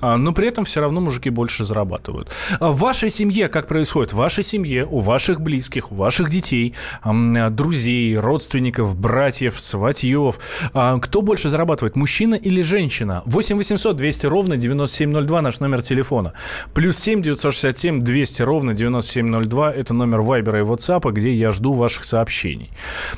А, 0.00 0.16
но 0.16 0.32
при 0.32 0.48
этом 0.48 0.64
все 0.64 0.80
равно 0.80 1.00
мужики 1.00 1.30
больше 1.30 1.64
зарабатывают. 1.64 2.30
А 2.60 2.70
в 2.70 2.78
вашей 2.78 3.10
семье 3.10 3.48
как 3.48 3.66
происходит? 3.66 4.12
В 4.12 4.16
вашей 4.16 4.44
семье, 4.44 4.86
у 4.86 5.00
ваших 5.00 5.40
близких 5.40 5.61
близких, 5.62 5.92
ваших 5.92 6.28
детей, 6.28 6.74
друзей, 7.04 8.18
родственников, 8.18 8.96
братьев, 8.96 9.60
сватьев. 9.60 10.40
А, 10.74 10.98
кто 10.98 11.22
больше 11.22 11.50
зарабатывает, 11.50 11.94
мужчина 11.94 12.34
или 12.34 12.62
женщина? 12.62 13.22
8 13.26 13.56
800 13.56 13.96
200 13.96 14.26
ровно 14.26 14.56
9702 14.56 15.42
наш 15.42 15.60
номер 15.60 15.82
телефона. 15.82 16.32
Плюс 16.74 16.98
7 16.98 17.22
967 17.22 18.02
200 18.02 18.42
ровно 18.42 18.74
9702 18.74 19.72
это 19.72 19.94
номер 19.94 20.22
Вайбера 20.22 20.58
и 20.58 20.62
WhatsApp, 20.64 21.12
где 21.12 21.32
я 21.32 21.52
жду 21.52 21.74
ваших 21.74 22.04
сообщений. 22.04 22.70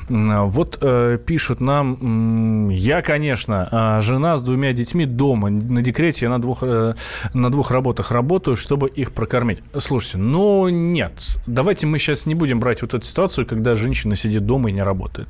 Вот 0.07 0.77
э, 0.81 1.17
пишут 1.25 1.61
нам, 1.61 2.69
я, 2.69 3.01
конечно, 3.01 3.67
а, 3.71 4.01
жена 4.01 4.37
с 4.37 4.43
двумя 4.43 4.71
детьми 4.73 5.05
дома, 5.05 5.49
на 5.49 5.81
декрете 5.81 6.25
я 6.25 6.29
на 6.29 6.39
двух, 6.39 6.59
э, 6.61 6.93
на 7.33 7.49
двух 7.49 7.71
работах 7.71 8.11
работаю, 8.11 8.55
чтобы 8.55 8.87
их 8.87 9.13
прокормить. 9.13 9.63
Слушайте, 9.77 10.19
ну 10.19 10.69
нет, 10.69 11.39
давайте 11.47 11.87
мы 11.87 11.97
сейчас 11.97 12.27
не 12.27 12.34
будем 12.35 12.59
брать 12.59 12.81
вот 12.81 12.93
эту 12.93 13.05
ситуацию, 13.05 13.45
когда 13.45 13.75
женщина 13.75 14.15
сидит 14.15 14.45
дома 14.45 14.69
и 14.69 14.73
не 14.73 14.83
работает. 14.83 15.29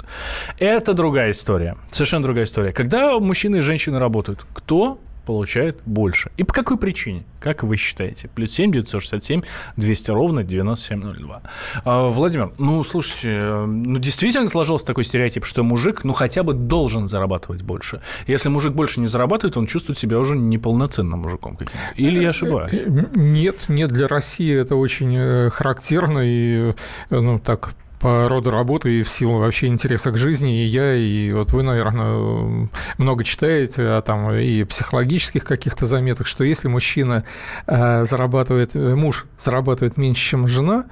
Это 0.59 0.93
другая 0.93 1.31
история, 1.31 1.77
совершенно 1.89 2.23
другая 2.23 2.45
история. 2.45 2.71
Когда 2.71 3.19
мужчины 3.19 3.57
и 3.57 3.59
женщины 3.59 3.99
работают, 3.99 4.45
кто 4.53 4.99
получает 5.25 5.81
больше. 5.85 6.31
И 6.38 6.43
по 6.43 6.53
какой 6.53 6.77
причине? 6.77 7.25
Как 7.39 7.63
вы 7.63 7.77
считаете? 7.77 8.27
Плюс 8.27 8.51
7 8.51 8.71
967 8.71 9.41
200 9.77 10.11
ровно 10.11 10.43
9702. 10.43 11.41
А, 11.83 12.09
Владимир, 12.09 12.53
ну, 12.57 12.83
слушайте, 12.83 13.39
ну, 13.39 13.99
действительно 13.99 14.47
сложился 14.47 14.85
такой 14.85 15.03
стереотип, 15.03 15.45
что 15.45 15.63
мужик, 15.63 16.03
ну, 16.03 16.13
хотя 16.13 16.43
бы 16.43 16.53
должен 16.53 17.07
зарабатывать 17.07 17.61
больше. 17.61 18.01
Если 18.27 18.49
мужик 18.49 18.73
больше 18.73 18.99
не 18.99 19.07
зарабатывает, 19.07 19.57
он 19.57 19.67
чувствует 19.67 19.97
себя 19.97 20.19
уже 20.19 20.35
неполноценным 20.35 21.19
мужиком 21.19 21.55
каким-то. 21.55 21.77
Или 21.95 22.21
я 22.21 22.29
ошибаюсь? 22.29 22.71
Нет, 23.15 23.65
нет, 23.67 23.91
для 23.91 24.07
России 24.07 24.55
это 24.55 24.75
очень 24.75 25.15
э, 25.15 25.49
характерно 25.49 26.19
и, 26.19 26.73
э, 27.09 27.19
ну, 27.19 27.39
так 27.39 27.75
по 27.99 28.27
роду 28.27 28.51
работы 28.51 28.99
и 28.99 29.03
в 29.03 29.10
силу 29.10 29.39
вообще 29.39 29.67
интереса 29.67 30.12
к 30.12 30.17
жизни, 30.17 30.63
и 30.63 30.65
я, 30.65 30.93
и 30.93 31.31
вот 31.31 31.51
вы, 31.51 31.63
наверное, 31.63 32.69
много 32.97 33.23
читаете 33.23 33.84
о 33.84 34.01
там 34.01 34.31
и 34.31 34.63
психологических 34.63 35.43
каких-то 35.43 35.86
заметок, 35.86 36.27
что 36.27 36.43
если 36.43 36.67
мужчина 36.67 37.23
э, 37.67 38.03
зарабатывает, 38.03 38.75
э, 38.75 38.95
муж 38.95 39.25
зарабатывает 39.38 39.97
меньше, 39.97 40.29
чем 40.29 40.47
жена, 40.47 40.86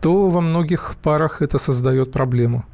то 0.00 0.28
во 0.28 0.40
многих 0.40 0.94
парах 1.02 1.42
это 1.42 1.58
создает 1.58 2.12
проблему. 2.12 2.64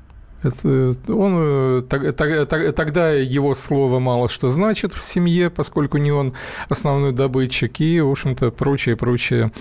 Он, 1.09 1.87
тогда 1.89 3.11
его 3.13 3.55
слово 3.55 3.99
мало 3.99 4.29
что 4.29 4.49
значит 4.49 4.93
в 4.93 5.03
семье, 5.03 5.51
поскольку 5.51 5.99
не 5.99 6.13
он 6.13 6.33
основной 6.69 7.13
добытчик, 7.13 7.81
и, 7.81 8.01
в 8.01 8.11
общем-то, 8.11 8.51
прочие-прочие 8.51 9.53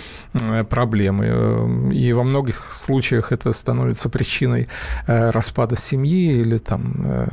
проблемы. 0.70 1.92
И 1.94 2.14
во 2.14 2.24
многих 2.24 2.72
случаях 2.72 3.32
это 3.32 3.52
становится 3.52 4.10
причиной 4.10 4.68
э, 5.08 5.30
распада 5.30 5.76
семьи 5.76 6.42
или 6.42 6.58
там 6.58 6.94
э, 7.06 7.28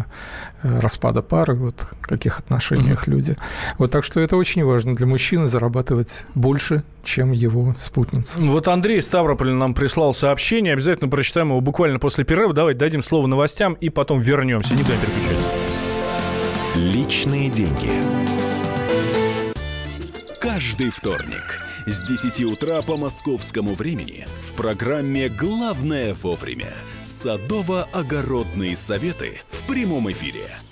распада 0.63 1.23
пары, 1.23 1.55
вот 1.55 1.81
в 1.81 2.07
каких 2.07 2.39
отношениях 2.39 3.07
mm-hmm. 3.07 3.11
люди. 3.11 3.37
Вот 3.79 3.91
так 3.91 4.05
что 4.05 4.21
это 4.21 4.37
очень 4.37 4.65
важно 4.65 4.95
для 4.95 5.07
мужчины 5.07 5.47
зарабатывать 5.47 6.27
больше, 6.35 6.85
чем 7.03 7.33
его 7.33 7.75
спутница. 7.79 8.41
Вот 8.41 8.69
Андрей 8.69 9.03
Ставрополь 9.03 9.53
нам 9.53 9.75
прислал 9.75 10.13
сообщение, 10.13 10.73
обязательно 10.73 11.11
прочитаем 11.11 11.49
его 11.49 11.61
буквально 11.61 11.99
после 11.99 12.25
перерыва. 12.25 12.53
Давайте 12.53 12.79
дадим 12.79 13.03
слово 13.03 13.27
новостям 13.43 13.73
и 13.75 13.89
потом 13.89 14.21
вернемся. 14.21 14.73
Никуда 14.75 14.95
не 14.95 15.01
переключайтесь. 15.01 15.49
Личные 16.77 17.51
деньги. 17.51 17.91
Каждый 20.41 20.91
вторник 20.91 21.61
с 21.87 22.03
10 22.03 22.45
утра 22.45 22.81
по 22.83 22.97
московскому 22.97 23.75
времени 23.75 24.29
в 24.47 24.53
программе 24.53 25.29
«Главное 25.29 26.15
вовремя» 26.15 26.73
садово-огородные 27.01 28.77
советы 28.77 29.41
в 29.49 29.67
прямом 29.67 30.09
эфире– 30.09 30.57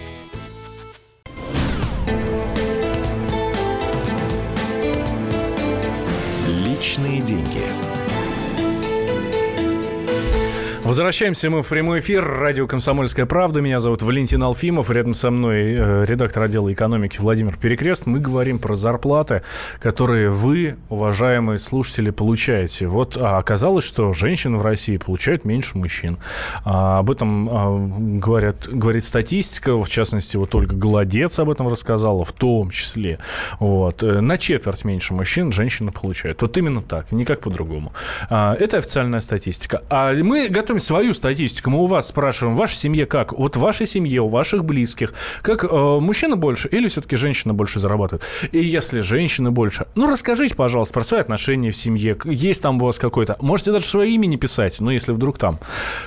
Личные 6.47 7.21
деньги. 7.21 8.00
Возвращаемся 10.91 11.49
мы 11.49 11.63
в 11.63 11.69
прямой 11.69 11.99
эфир. 12.01 12.21
Радио 12.21 12.67
«Комсомольская 12.67 13.25
правда». 13.25 13.61
Меня 13.61 13.79
зовут 13.79 14.03
Валентин 14.03 14.43
Алфимов. 14.43 14.89
Рядом 14.91 15.13
со 15.13 15.31
мной 15.31 15.73
э, 15.73 16.05
редактор 16.05 16.43
отдела 16.43 16.73
экономики 16.73 17.15
Владимир 17.19 17.55
Перекрест. 17.55 18.07
Мы 18.07 18.19
говорим 18.19 18.59
про 18.59 18.75
зарплаты, 18.75 19.41
которые 19.79 20.29
вы, 20.29 20.75
уважаемые 20.89 21.59
слушатели, 21.59 22.09
получаете. 22.09 22.87
Вот 22.87 23.15
а 23.15 23.37
оказалось, 23.37 23.85
что 23.85 24.11
женщины 24.11 24.57
в 24.57 24.63
России 24.63 24.97
получают 24.97 25.45
меньше 25.45 25.77
мужчин. 25.77 26.17
А, 26.65 26.99
об 26.99 27.09
этом 27.09 27.49
а, 27.49 27.87
говорят, 28.19 28.67
говорит 28.67 29.05
статистика. 29.05 29.77
В 29.77 29.87
частности, 29.87 30.35
вот 30.35 30.53
Ольга 30.55 30.75
Голодец 30.75 31.39
об 31.39 31.49
этом 31.51 31.69
рассказала, 31.69 32.25
в 32.25 32.33
том 32.33 32.69
числе. 32.69 33.19
Вот. 33.61 34.03
Э, 34.03 34.19
на 34.19 34.37
четверть 34.37 34.83
меньше 34.83 35.13
мужчин 35.13 35.53
женщины 35.53 35.93
получают. 35.93 36.41
Вот 36.41 36.57
именно 36.57 36.81
так, 36.81 37.13
никак 37.13 37.39
по-другому. 37.39 37.93
А, 38.29 38.55
это 38.55 38.75
официальная 38.75 39.21
статистика. 39.21 39.83
А 39.89 40.13
мы 40.15 40.49
готовы 40.49 40.71
готовим 40.71 40.79
свою 40.81 41.13
статистику. 41.13 41.69
Мы 41.69 41.79
у 41.79 41.85
вас 41.85 42.07
спрашиваем, 42.07 42.55
в 42.55 42.59
вашей 42.59 42.75
семье 42.75 43.05
как? 43.05 43.33
Вот 43.33 43.55
в 43.55 43.59
вашей 43.59 43.85
семье, 43.85 44.21
у 44.21 44.27
ваших 44.27 44.65
близких, 44.65 45.13
как 45.41 45.63
э, 45.63 45.67
мужчина 45.67 46.35
больше 46.35 46.67
или 46.67 46.87
все-таки 46.87 47.15
женщина 47.15 47.53
больше 47.53 47.79
зарабатывает? 47.79 48.23
И 48.51 48.59
если 48.59 48.99
женщина 48.99 49.51
больше, 49.51 49.85
ну 49.95 50.07
расскажите, 50.07 50.55
пожалуйста, 50.55 50.93
про 50.93 51.03
свои 51.03 51.21
отношения 51.21 51.71
в 51.71 51.77
семье. 51.77 52.17
Есть 52.25 52.61
там 52.61 52.81
у 52.81 52.85
вас 52.85 52.99
какой-то... 52.99 53.35
Можете 53.39 53.71
даже 53.71 53.85
свое 53.85 54.11
имя 54.11 54.25
не 54.25 54.37
писать, 54.37 54.79
но 54.79 54.91
если 54.91 55.11
вдруг 55.11 55.37
там 55.37 55.59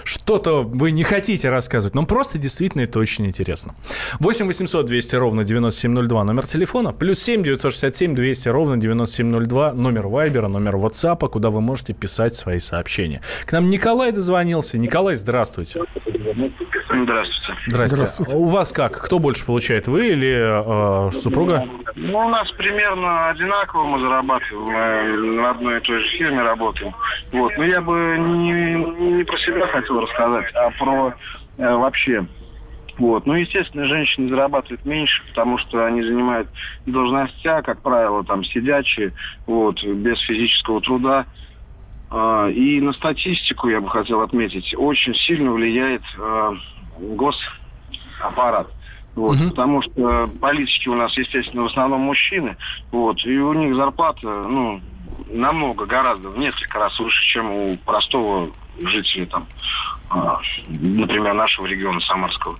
что-то 0.04 0.62
вы 0.62 0.90
не 0.90 1.04
хотите 1.04 1.48
рассказывать. 1.48 1.94
Но 1.94 2.04
просто 2.04 2.38
действительно 2.38 2.82
это 2.82 2.98
очень 2.98 3.26
интересно. 3.26 3.74
8 4.20 4.46
800 4.46 4.86
200 4.86 5.16
ровно 5.16 5.44
9702 5.44 6.24
номер 6.24 6.44
телефона. 6.44 6.92
Плюс 6.92 7.18
7 7.20 7.42
967 7.42 8.14
200 8.14 8.48
ровно 8.48 8.76
9702 8.76 9.72
номер 9.72 10.08
Вайбера, 10.08 10.48
номер 10.48 10.76
WhatsApp, 10.76 11.28
куда 11.28 11.50
вы 11.50 11.60
можете 11.60 11.92
писать 11.92 12.34
свои 12.34 12.58
сообщения. 12.58 13.20
К 13.46 13.52
нам 13.52 13.70
Николай 13.70 14.12
дозвонил 14.12 14.62
дозвонился. 14.64 14.78
Николай, 14.78 15.14
здравствуйте. 15.14 15.80
Здравствуйте. 15.94 17.54
Здравствуйте. 17.66 17.94
Здравствуйте. 17.94 18.36
У 18.36 18.44
вас 18.44 18.72
как? 18.72 19.00
Кто 19.00 19.18
больше 19.18 19.44
получает, 19.44 19.88
вы 19.88 20.08
или 20.08 21.08
э, 21.08 21.10
супруга? 21.12 21.64
Ну, 21.94 22.18
у 22.18 22.28
нас 22.28 22.50
примерно 22.52 23.30
одинаково 23.30 23.84
мы 23.84 23.98
зарабатываем. 24.00 24.64
Мы 24.64 25.42
на 25.42 25.50
одной 25.50 25.78
и 25.78 25.80
той 25.80 26.00
же 26.00 26.08
фирме 26.16 26.42
работаем. 26.42 26.94
Вот. 27.32 27.52
Но 27.56 27.64
я 27.64 27.80
бы 27.80 28.16
не, 28.18 28.74
не 29.16 29.24
про 29.24 29.38
себя 29.38 29.66
хотел 29.66 30.00
рассказать, 30.00 30.46
а 30.54 30.70
про 30.70 31.14
э, 31.58 31.74
вообще 31.74 32.26
вот. 32.96 33.26
Ну, 33.26 33.34
естественно, 33.34 33.86
женщины 33.86 34.28
зарабатывают 34.28 34.84
меньше, 34.84 35.22
потому 35.28 35.58
что 35.58 35.84
они 35.84 36.02
занимают 36.02 36.48
должности, 36.86 37.42
как 37.42 37.82
правило, 37.82 38.22
там 38.24 38.44
сидячие, 38.44 39.12
вот, 39.46 39.82
без 39.82 40.20
физического 40.20 40.80
труда. 40.80 41.26
А, 42.16 42.48
и 42.48 42.80
на 42.80 42.92
статистику 42.92 43.68
я 43.68 43.80
бы 43.80 43.90
хотел 43.90 44.20
отметить, 44.20 44.72
очень 44.78 45.14
сильно 45.16 45.50
влияет 45.50 46.02
а, 46.16 46.52
госаппарат. 47.00 48.68
Вот, 49.16 49.36
угу. 49.36 49.50
Потому 49.50 49.82
что 49.82 50.30
политики 50.40 50.88
у 50.88 50.94
нас, 50.94 51.16
естественно, 51.16 51.62
в 51.62 51.66
основном 51.66 52.02
мужчины, 52.02 52.56
вот, 52.92 53.24
и 53.24 53.36
у 53.36 53.52
них 53.54 53.74
зарплата, 53.74 54.28
ну, 54.28 54.80
намного, 55.28 55.86
гораздо, 55.86 56.28
в 56.28 56.38
несколько 56.38 56.78
раз 56.78 56.96
выше, 57.00 57.24
чем 57.32 57.50
у 57.50 57.76
простого 57.78 58.50
жителя, 58.80 59.26
там, 59.26 59.46
а, 60.08 60.38
например, 60.68 61.34
нашего 61.34 61.66
региона 61.66 61.98
Самарского. 62.00 62.58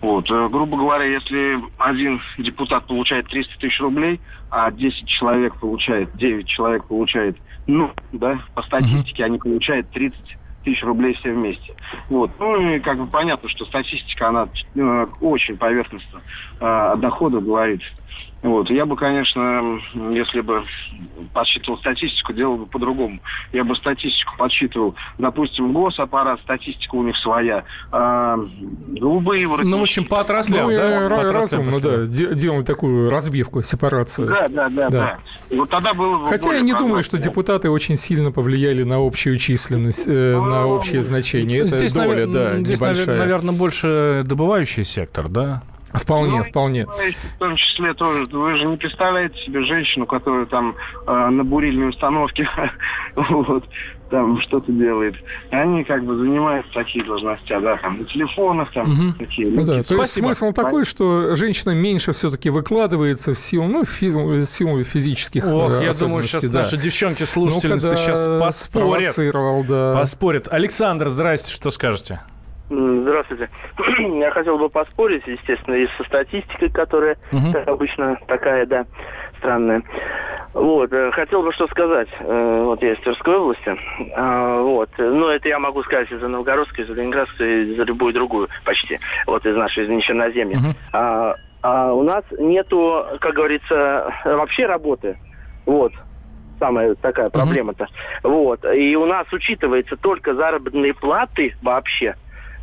Вот, 0.00 0.30
э, 0.30 0.48
грубо 0.48 0.78
говоря, 0.78 1.04
если 1.04 1.58
один 1.78 2.22
депутат 2.38 2.86
получает 2.86 3.28
300 3.28 3.58
тысяч 3.58 3.80
рублей, 3.80 4.20
а 4.50 4.70
10 4.70 5.06
человек 5.08 5.56
получает, 5.56 6.14
9 6.16 6.46
человек 6.46 6.86
получает 6.86 7.36
ну, 7.66 7.90
да, 8.12 8.40
по 8.54 8.62
статистике 8.62 9.22
mm-hmm. 9.22 9.26
они 9.26 9.38
получают 9.38 9.90
30 9.90 10.18
тысяч 10.64 10.82
рублей 10.82 11.14
все 11.14 11.32
вместе. 11.32 11.74
Вот. 12.08 12.30
Ну 12.38 12.74
и 12.74 12.80
как 12.80 12.98
бы 12.98 13.06
понятно, 13.06 13.48
что 13.48 13.64
статистика, 13.66 14.28
она 14.28 14.48
э, 14.74 15.06
очень 15.20 15.56
поверхностно 15.56 16.20
э, 16.60 16.94
дохода 16.98 17.40
говорит. 17.40 17.82
Вот. 18.44 18.68
Я 18.70 18.84
бы, 18.84 18.94
конечно, 18.94 19.80
если 20.12 20.42
бы 20.42 20.62
подсчитывал 21.32 21.78
статистику, 21.78 22.34
делал 22.34 22.58
бы 22.58 22.66
по-другому. 22.66 23.18
Я 23.52 23.64
бы 23.64 23.74
статистику 23.74 24.34
подсчитывал. 24.36 24.94
Допустим, 25.16 25.72
госаппарат, 25.72 26.40
статистика 26.42 26.94
у 26.94 27.02
них 27.02 27.16
своя. 27.16 27.64
А, 27.90 28.36
голубые 28.86 29.46
воротнички. 29.46 29.70
Ну, 29.70 29.78
в 29.78 29.82
общем, 29.82 30.04
по 30.04 30.20
отраслям, 30.20 30.68
Ну, 30.70 30.76
да? 30.76 30.82
По 31.08 31.14
ра- 31.14 31.26
отраслям 31.26 31.70
разумно, 31.70 31.80
да, 31.80 32.06
де- 32.06 32.34
делать 32.34 32.66
такую 32.66 33.08
разбивку, 33.08 33.62
сепарацию. 33.62 34.28
Да, 34.28 34.48
да, 34.48 34.68
да, 34.68 34.90
Да. 34.90 35.18
да. 35.50 35.56
Вот 35.56 35.70
тогда 35.70 35.94
было 35.94 36.18
бы 36.18 36.28
Хотя 36.28 36.52
я 36.52 36.60
не 36.60 36.74
думаю, 36.74 37.02
что 37.02 37.16
депутаты 37.16 37.70
очень 37.70 37.96
сильно 37.96 38.30
повлияли 38.30 38.82
на 38.82 38.96
общую 39.04 39.38
численность, 39.38 40.06
э, 40.06 40.38
на 40.38 40.66
общее 40.66 41.00
значение. 41.00 41.60
Это 41.60 41.68
Здесь, 41.68 41.94
доля, 41.94 42.26
навер- 42.26 42.32
да, 42.32 42.56
здесь, 42.58 42.78
небольшая. 42.78 43.18
наверное, 43.18 43.54
больше 43.54 44.22
добывающий 44.26 44.84
сектор, 44.84 45.28
да? 45.30 45.62
Вполне, 45.94 46.38
Ну, 46.38 46.44
вполне. 46.44 46.86
В 46.86 47.38
том 47.38 47.56
числе 47.56 47.94
тоже. 47.94 48.24
Вы 48.30 48.56
же 48.58 48.66
не 48.66 48.76
представляете 48.76 49.36
себе 49.44 49.64
женщину, 49.64 50.06
которая 50.06 50.46
там 50.46 50.74
э, 51.06 51.28
на 51.30 51.44
бурильной 51.44 51.88
установке 51.90 52.48
вот, 53.16 53.64
там 54.10 54.40
что-то 54.42 54.70
делает. 54.70 55.14
Они 55.50 55.82
как 55.84 56.04
бы 56.04 56.16
занимают 56.16 56.66
такие 56.72 57.04
должности, 57.04 57.48
да, 57.48 57.76
там 57.78 57.98
на 57.98 58.04
телефонах, 58.04 58.72
там 58.72 58.88
Мгм. 58.90 59.14
такие. 59.14 59.48
Ну 59.48 59.62
да, 59.64 59.66
то 59.72 59.76
есть 59.78 59.88
Спасибо. 59.94 60.26
смысл 60.26 60.52
такой, 60.52 60.84
что 60.84 61.34
женщина 61.36 61.70
меньше 61.70 62.12
все-таки 62.12 62.50
выкладывается 62.50 63.32
в 63.32 63.38
силу, 63.38 63.66
ну, 63.66 63.82
физ- 63.82 64.14
в 64.16 64.46
силу 64.46 64.82
физических 64.84 65.46
Ох, 65.46 65.72
э, 65.80 65.84
я 65.84 65.92
думаю, 65.92 66.22
сейчас 66.22 66.48
да. 66.50 66.58
наши 66.60 66.76
девчонки-слушательницы 66.76 67.88
Ну-ка, 67.88 67.96
сейчас 67.96 68.26
поспорят. 68.40 69.66
да. 69.68 69.94
Поспорят. 69.94 70.48
Александр, 70.50 71.08
здрасте, 71.08 71.52
что 71.52 71.70
скажете? 71.70 72.20
Здравствуйте. 72.70 73.50
Я 73.98 74.30
хотел 74.30 74.58
бы 74.58 74.70
поспорить, 74.70 75.26
естественно, 75.26 75.74
и 75.74 75.86
со 75.98 76.04
статистикой, 76.04 76.70
которая, 76.70 77.16
Мгм. 77.30 77.52
как 77.52 77.68
обычно, 77.68 78.18
такая, 78.26 78.64
да, 78.66 78.86
странная. 79.38 79.82
Вот, 80.54 80.92
э, 80.92 81.10
хотел 81.12 81.42
бы 81.42 81.52
что 81.52 81.66
сказать. 81.66 82.08
Э, 82.20 82.62
Вот 82.64 82.82
я 82.82 82.92
из 82.92 83.00
Тверской 83.00 83.36
области. 83.36 83.76
А, 84.16 84.62
Вот. 84.62 84.88
Ну, 84.96 85.28
это 85.28 85.48
я 85.48 85.58
могу 85.58 85.82
сказать 85.82 86.10
из-за 86.10 86.28
Новгородской, 86.28 86.84
из-за 86.84 86.94
Ленинградской, 86.94 87.64
из-за 87.72 87.82
любую 87.84 88.14
другую 88.14 88.48
почти. 88.64 88.98
Вот 89.26 89.44
из 89.44 89.56
нашей, 89.56 89.84
из 89.84 90.04
Черноземья. 90.04 90.58
Мгм. 90.58 90.74
А, 90.92 91.36
а 91.62 91.92
у 91.92 92.02
нас 92.02 92.24
нету, 92.38 93.04
как 93.20 93.34
говорится, 93.34 94.12
вообще 94.24 94.66
работы. 94.66 95.18
Вот. 95.66 95.92
Самая 96.58 96.94
такая 96.94 97.28
проблема-то. 97.30 97.88
Вот. 98.22 98.64
И 98.64 98.96
у 98.96 99.06
нас 99.06 99.26
учитывается 99.32 99.96
только 99.96 100.34
заработные 100.34 100.94
платы 100.94 101.54
вообще. 101.62 102.14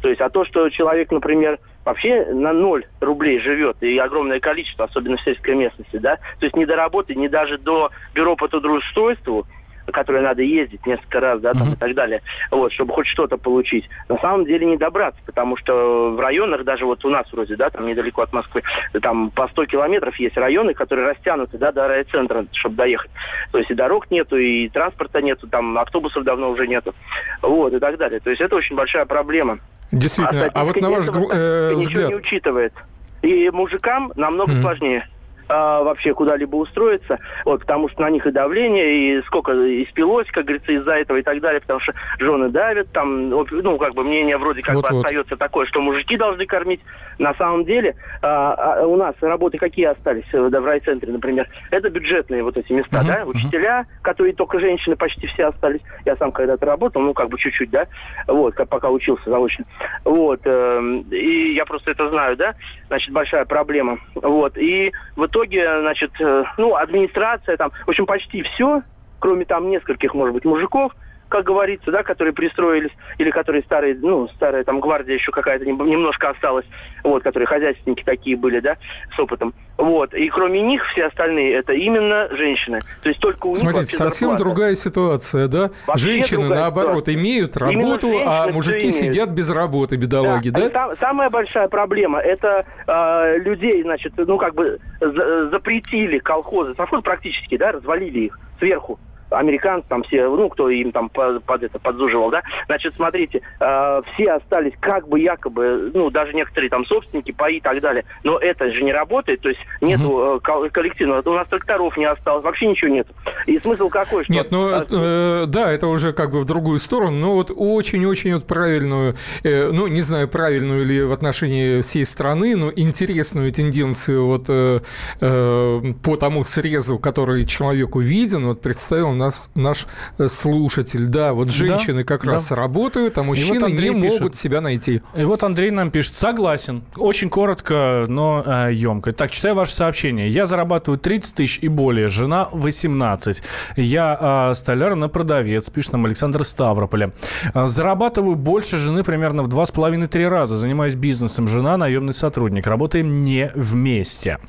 То 0.02 0.10
есть, 0.10 0.22
а 0.22 0.30
то, 0.30 0.44
что 0.46 0.70
человек, 0.70 1.12
например, 1.12 1.60
вообще 1.86 2.26
на 2.26 2.54
ноль 2.54 2.86
рублей 3.00 3.40
живет, 3.40 3.78
и 3.82 3.98
огромное 3.98 4.40
количество, 4.40 4.86
особенно 4.86 5.18
в 5.18 5.22
сельской 5.22 5.56
местности, 5.56 5.98
да, 5.98 6.16
то 6.16 6.46
есть 6.46 6.56
не 6.56 6.66
до 6.66 6.76
работы, 6.76 7.16
не 7.16 7.30
даже 7.30 7.58
до 7.58 7.92
бюро 8.14 8.36
по 8.36 8.48
трудоустройству, 8.48 9.46
которое 9.92 10.22
надо 10.22 10.42
ездить 10.42 10.86
несколько 10.86 11.20
раз, 11.20 11.42
да, 11.42 11.54
там 11.54 11.64
Мгм. 11.64 11.74
и 11.74 11.76
так 11.76 11.94
далее, 11.96 12.22
вот, 12.50 12.72
чтобы 12.72 12.94
хоть 12.94 13.08
что-то 13.08 13.38
получить. 13.38 13.90
На 14.10 14.18
самом 14.20 14.46
деле 14.46 14.66
не 14.66 14.78
добраться, 14.78 15.20
потому 15.26 15.58
что 15.58 16.12
в 16.12 16.20
районах, 16.20 16.64
даже 16.64 16.86
вот 16.86 17.04
у 17.04 17.10
нас 17.10 17.32
вроде, 17.34 17.56
да, 17.56 17.70
там 17.70 17.88
недалеко 17.88 18.22
от 18.22 18.32
Москвы, 18.32 18.64
там 19.02 19.32
по 19.32 19.48
100 19.50 19.66
километров 19.66 20.16
есть 20.18 20.38
районы, 20.38 20.74
которые 20.74 21.08
растянуты, 21.08 21.58
да, 21.58 21.72
до 21.72 21.88
райцентра, 21.88 22.46
чтобы 22.54 22.76
доехать. 22.76 23.12
То 23.52 23.58
есть 23.58 23.72
и 23.72 23.74
дорог 23.74 24.10
нету, 24.12 24.38
и 24.38 24.70
транспорта 24.70 25.22
нету, 25.22 25.48
там 25.48 25.78
автобусов 25.78 26.24
давно 26.24 26.52
уже 26.52 26.68
нету, 26.68 26.94
вот, 27.42 27.74
и 27.74 27.80
так 27.80 27.98
далее. 27.98 28.20
То 28.20 28.30
есть 28.30 28.42
это 28.42 28.56
очень 28.56 28.76
большая 28.76 29.06
проблема. 29.06 29.60
Действительно. 29.92 30.50
А, 30.54 30.64
вот 30.64 30.78
статистика 30.78 30.90
на 30.90 30.96
ваш 30.96 31.08
э, 31.08 31.74
ничего 31.76 31.80
взгляд, 31.80 32.10
не 32.10 32.16
учитывает. 32.16 32.74
И 33.22 33.50
мужикам 33.52 34.12
намного 34.16 34.52
Мгм. 34.54 34.62
сложнее 34.62 35.08
а, 35.52 35.84
вообще 35.84 36.14
куда-либо 36.14 36.56
устроиться, 36.56 37.20
вот, 37.44 37.60
потому 37.60 37.90
что 37.90 38.02
на 38.02 38.10
них 38.10 38.26
и 38.26 38.32
давление, 38.32 39.20
и 39.20 39.22
сколько 39.24 39.52
испилось, 39.84 40.28
как 40.32 40.46
говорится, 40.46 40.72
из-за 40.72 40.94
этого 40.94 41.18
и 41.18 41.24
так 41.24 41.42
далее, 41.42 41.60
потому 41.60 41.82
что 41.82 41.94
жены 42.20 42.50
давят, 42.50 42.90
там, 42.94 43.30
вот, 43.32 43.52
ну, 43.52 43.78
как 43.78 43.94
бы 43.94 44.06
мнение 44.06 44.38
вроде 44.38 44.62
как 44.62 44.76
бы 44.76 44.82
Вот-вот. 44.82 45.06
остается 45.06 45.36
такое, 45.36 45.66
что 45.66 45.82
мужики 45.82 46.16
должны 46.16 46.46
кормить. 46.46 46.80
На 47.20 47.34
самом 47.34 47.66
деле 47.66 47.96
а, 48.22 48.54
а, 48.54 48.88
у 48.88 48.96
нас 48.96 49.14
работы 49.22 49.58
какие 49.58 49.86
остались 49.86 50.24
э, 50.32 50.50
да, 50.50 50.62
в 50.62 50.66
райцентре, 50.66 51.12
например, 51.12 51.48
это 51.70 51.90
бюджетные 51.90 52.44
вот 52.44 52.58
эти 52.58 52.72
места, 52.72 53.00
Мгм, 53.00 53.08
да, 53.08 53.24
учителя, 53.26 53.86
которые 54.02 54.34
только 54.34 54.60
женщины 54.60 54.96
почти 54.96 55.28
все 55.28 55.48
остались. 55.48 55.82
Я 56.06 56.16
сам 56.16 56.32
когда-то 56.32 56.66
работал, 56.66 57.02
ну, 57.02 57.14
как 57.14 57.30
бы 57.30 57.38
чуть-чуть, 57.38 57.70
да, 57.70 57.88
вот, 58.28 58.56
как 58.56 58.70
пока 58.70 58.90
учился 58.90 59.30
заочно. 59.30 59.66
Вот, 60.06 60.40
эм, 60.46 61.02
и 61.12 61.54
я 61.54 61.66
просто 61.66 61.92
это 61.92 62.10
знаю, 62.10 62.38
да, 62.38 62.56
значит, 62.88 63.12
большая 63.12 63.46
проблема. 63.46 64.00
Вот, 64.16 64.58
и 64.58 64.94
в 65.16 65.26
итоге, 65.26 65.41
значит, 65.82 66.12
э, 66.20 66.44
ну, 66.58 66.76
администрация 66.76 67.58
там, 67.58 67.72
в 67.86 67.90
общем, 67.90 68.06
почти 68.06 68.44
все, 68.44 68.82
кроме 69.20 69.46
там 69.46 69.70
нескольких, 69.70 70.14
может 70.14 70.34
быть, 70.34 70.46
мужиков, 70.46 70.94
как 71.32 71.46
говорится, 71.46 71.90
да, 71.92 72.04
которые 72.04 72.34
пристроились, 72.34 72.92
или 73.18 73.32
которые 73.32 73.64
старые, 73.64 73.96
ну, 74.00 74.28
старая 74.36 74.64
там 74.64 74.80
гвардия 74.82 75.16
еще 75.16 75.32
какая-то 75.32 75.66
нем- 75.66 75.84
немножко 75.88 76.30
осталась, 76.30 76.66
вот, 77.04 77.24
которые 77.24 77.48
хозяйственники 77.48 78.04
такие 78.04 78.36
были, 78.38 78.60
да, 78.60 78.76
с 79.16 79.20
опытом. 79.20 79.54
Вот, 79.78 80.14
и 80.14 80.30
кроме 80.30 80.62
них 80.62 80.86
все 80.92 81.06
остальные 81.06 81.54
это 81.56 81.74
именно 81.74 82.28
женщины. 82.36 82.82
То 83.02 83.10
есть 83.10 83.20
только 83.22 83.48
у 83.48 83.50
них 83.52 83.58
смотрите, 83.58 83.96
совсем 83.96 84.30
зарплата. 84.32 84.44
другая 84.44 84.76
ситуация, 84.76 85.48
да? 85.48 85.72
Вообще 85.88 86.04
Женщины, 86.04 86.50
наоборот, 86.50 87.06
ситуация. 87.08 87.16
имеют 87.16 87.58
работу, 87.58 88.12
а 88.24 88.48
мужики 88.52 88.80
имеют. 88.90 88.96
сидят 88.96 89.30
без 89.30 89.50
работы, 89.50 89.96
бедолаги, 89.96 90.50
Да. 90.50 90.60
да? 90.60 90.70
Сам- 90.72 90.98
самая 91.00 91.30
большая 91.32 91.68
проблема 91.70 92.20
это 92.20 92.66
э, 92.86 93.38
людей, 93.40 93.82
значит, 93.82 94.14
ну 94.18 94.38
как 94.38 94.54
бы 94.54 94.78
за- 95.00 95.50
запретили 95.50 96.20
колхозы, 96.20 96.76
совхоз 96.76 97.02
практически, 97.02 97.58
да, 97.58 97.72
развалили 97.72 98.20
их 98.26 98.40
сверху. 98.60 99.00
Американцы 99.32 99.88
там 99.88 100.04
все, 100.04 100.30
ну, 100.30 100.50
кто 100.50 100.70
им 100.70 100.92
там 100.92 101.10
по- 101.10 101.40
под, 101.40 101.64
это 101.64 101.80
подзуживал, 101.80 102.30
да. 102.30 102.42
Значит, 102.68 102.94
смотрите, 102.96 103.42
э, 103.60 104.02
все 104.14 104.34
остались 104.34 104.74
как 104.80 105.08
бы 105.08 105.20
якобы, 105.20 105.92
ну, 105.94 106.10
даже 106.10 106.34
некоторые 106.34 106.70
там 106.70 106.86
собственники, 106.86 107.32
паи 107.32 107.58
и 107.58 107.62
так 107.62 107.80
далее. 107.82 108.06
Но 108.24 108.38
это 108.38 108.72
же 108.72 108.84
не 108.84 108.92
работает, 108.92 109.42
то 109.42 109.50
есть 109.50 109.62
нету 109.82 110.38
э, 110.38 110.40
кол- 110.44 110.70
коллективного. 110.70 111.22
У 111.30 111.34
нас 111.34 111.48
тракторов 111.48 111.98
не 111.98 112.06
осталось, 112.06 112.44
вообще 112.44 112.68
ничего 112.68 112.92
нет. 112.92 113.08
И 113.48 113.58
смысл 113.60 113.90
какой, 113.90 114.24
что... 114.24 114.34
Нет, 114.34 114.48
ну 114.52 114.70
э, 114.70 114.86
э, 114.90 115.46
да, 115.48 115.72
это 115.72 115.88
уже 115.88 116.14
как 116.14 116.32
бы 116.32 116.40
в 116.40 116.46
другую 116.46 116.80
сторону, 116.80 117.18
но 117.18 117.34
вот 117.36 117.52
очень-очень 117.56 118.34
вот 118.34 118.48
правильную, 118.48 119.16
э, 119.44 119.70
ну 119.72 119.88
не 119.88 120.02
знаю, 120.02 120.28
правильную 120.28 120.86
ли 120.86 121.04
в 121.04 121.12
отношении 121.12 121.82
всей 121.82 122.06
страны, 122.06 122.56
но 122.56 122.72
интересную 122.76 123.52
тенденцию 123.52 124.26
вот 124.26 124.46
э, 124.50 124.80
э, 125.20 125.82
по 126.04 126.18
тому 126.18 126.44
срезу, 126.44 127.00
который 127.00 127.46
человеку 127.46 128.00
виден, 128.00 128.46
вот 128.48 128.62
представил 128.62 129.12
нас 129.22 129.52
наш 129.56 129.88
э, 130.18 130.28
слушатель. 130.28 131.06
Да, 131.06 131.34
вот 131.34 131.52
женщины 131.52 132.04
как 132.04 132.26
да. 132.26 132.34
раз 132.34 132.52
работают, 132.52 133.18
а 133.18 133.24
мужчины 133.24 133.66
Андрей 133.66 133.94
не 133.94 134.02
пишет. 134.02 134.20
могут 134.20 134.36
себя 134.36 134.62
найти. 134.62 135.02
И 135.16 135.24
вот 135.24 135.44
Андрей 135.44 135.72
нам 135.72 135.92
пишет, 135.92 136.14
согласен, 136.14 136.84
очень 136.98 137.30
коротко, 137.30 138.06
но 138.08 138.44
э, 138.46 138.74
емко. 138.74 139.12
Так, 139.12 139.32
читаю 139.32 139.56
ваше 139.56 139.74
сообщение. 139.74 140.28
Я 140.28 140.46
зарабатываю 140.46 140.98
30 141.00 141.36
тысяч 141.36 141.60
и 141.62 141.68
более, 141.68 142.10
жена 142.10 142.50
18. 142.52 143.44
Я 143.78 144.50
э, 144.52 144.54
столяр 144.56 144.96
на 144.96 145.08
продавец, 145.10 145.70
пишет 145.70 145.94
нам 145.94 146.06
Александр 146.06 146.44
Ставрополя. 146.44 147.12
Э, 147.54 147.68
Зарабатываю 147.68 148.36
больше 148.36 148.78
жены 148.78 149.04
примерно 149.04 149.44
в 149.44 149.50
2,5-3 149.50 150.28
раза. 150.28 150.58
Занимаюсь 150.58 150.96
бизнесом, 150.96 151.48
жена 151.48 151.78
наемный 151.78 152.14
сотрудник. 152.14 152.68
Работаем 152.68 153.24
не 153.24 153.52
вместе. 153.56 154.40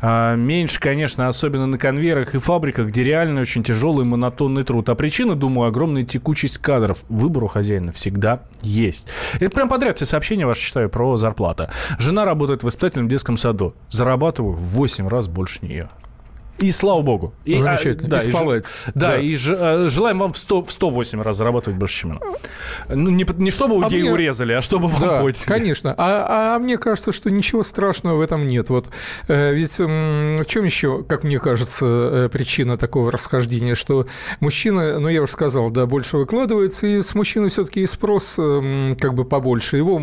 Э, 0.00 0.34
Меньше, 0.36 0.80
конечно, 0.80 1.28
особенно 1.28 1.66
на 1.66 1.78
конвейерах 1.78 2.34
и 2.34 2.38
фабриках, 2.38 2.88
где 2.88 3.02
реально 3.02 3.40
очень 3.40 3.62
тяжелый 3.62 4.04
монотонный 4.04 4.21
труд. 4.30 4.88
А 4.88 4.94
причина, 4.94 5.34
думаю, 5.34 5.68
огромная 5.68 6.04
текучесть 6.04 6.58
кадров. 6.58 7.04
Выбор 7.08 7.44
у 7.44 7.46
хозяина 7.46 7.92
всегда 7.92 8.42
есть. 8.62 9.08
Это 9.40 9.50
прям 9.50 9.68
подряд 9.68 9.96
все 9.96 10.06
сообщения 10.06 10.46
ваши 10.46 10.62
читаю 10.62 10.88
про 10.88 11.16
зарплату. 11.16 11.68
Жена 11.98 12.24
работает 12.24 12.62
в 12.62 12.64
воспитательном 12.64 13.08
детском 13.08 13.36
саду. 13.36 13.74
Зарабатываю 13.88 14.52
в 14.52 14.60
8 14.60 15.08
раз 15.08 15.28
больше 15.28 15.64
нее. 15.64 15.90
И 16.62 16.70
слава 16.70 17.02
богу. 17.02 17.34
И, 17.44 17.54
а, 17.54 17.58
Замечательно. 17.58 18.08
да, 18.08 18.18
И 18.18 18.28
и. 18.28 18.32
Да, 18.94 19.08
Да. 19.08 19.16
и 19.18 19.34
ж- 19.36 19.56
э, 19.58 19.88
желаем 19.88 20.18
вам 20.18 20.32
в, 20.32 20.38
100, 20.38 20.62
в 20.62 20.70
108 20.70 21.20
раз 21.22 21.36
зарабатывать 21.36 21.78
больше, 21.78 22.00
чем 22.02 22.12
она. 22.12 22.20
Ну, 22.88 23.10
не, 23.10 23.26
не 23.38 23.50
чтобы 23.50 23.84
А 23.84 23.88
ей 23.88 24.02
мне- 24.02 24.12
урезали, 24.12 24.52
а 24.52 24.60
чтобы 24.62 24.88
вам 24.88 25.00
Да, 25.00 25.20
подняли. 25.20 25.44
конечно. 25.44 25.94
А, 25.98 26.54
а 26.56 26.58
мне 26.58 26.78
кажется, 26.78 27.10
что 27.12 27.30
ничего 27.30 27.62
страшного 27.62 28.16
в 28.16 28.20
этом 28.20 28.46
нет. 28.46 28.68
Вот 28.68 28.88
э, 29.28 29.52
ведь 29.54 29.78
м, 29.80 30.38
в 30.42 30.46
чем 30.46 30.64
еще, 30.64 31.02
как 31.02 31.24
мне 31.24 31.38
кажется, 31.40 31.86
э, 31.86 32.28
причина 32.32 32.76
такого 32.76 33.10
расхождения, 33.10 33.74
что 33.74 34.06
мужчина, 34.40 34.98
ну 35.00 35.08
я 35.08 35.22
уже 35.22 35.32
сказал, 35.32 35.70
да, 35.70 35.86
больше 35.86 36.16
выкладывается, 36.16 36.86
и 36.86 37.00
с 37.02 37.14
мужчины 37.14 37.48
все-таки 37.48 37.80
и 37.82 37.86
спрос 37.86 38.38
м, 38.38 38.96
как 39.00 39.14
бы 39.14 39.24
побольше. 39.24 39.76
Его 39.78 40.00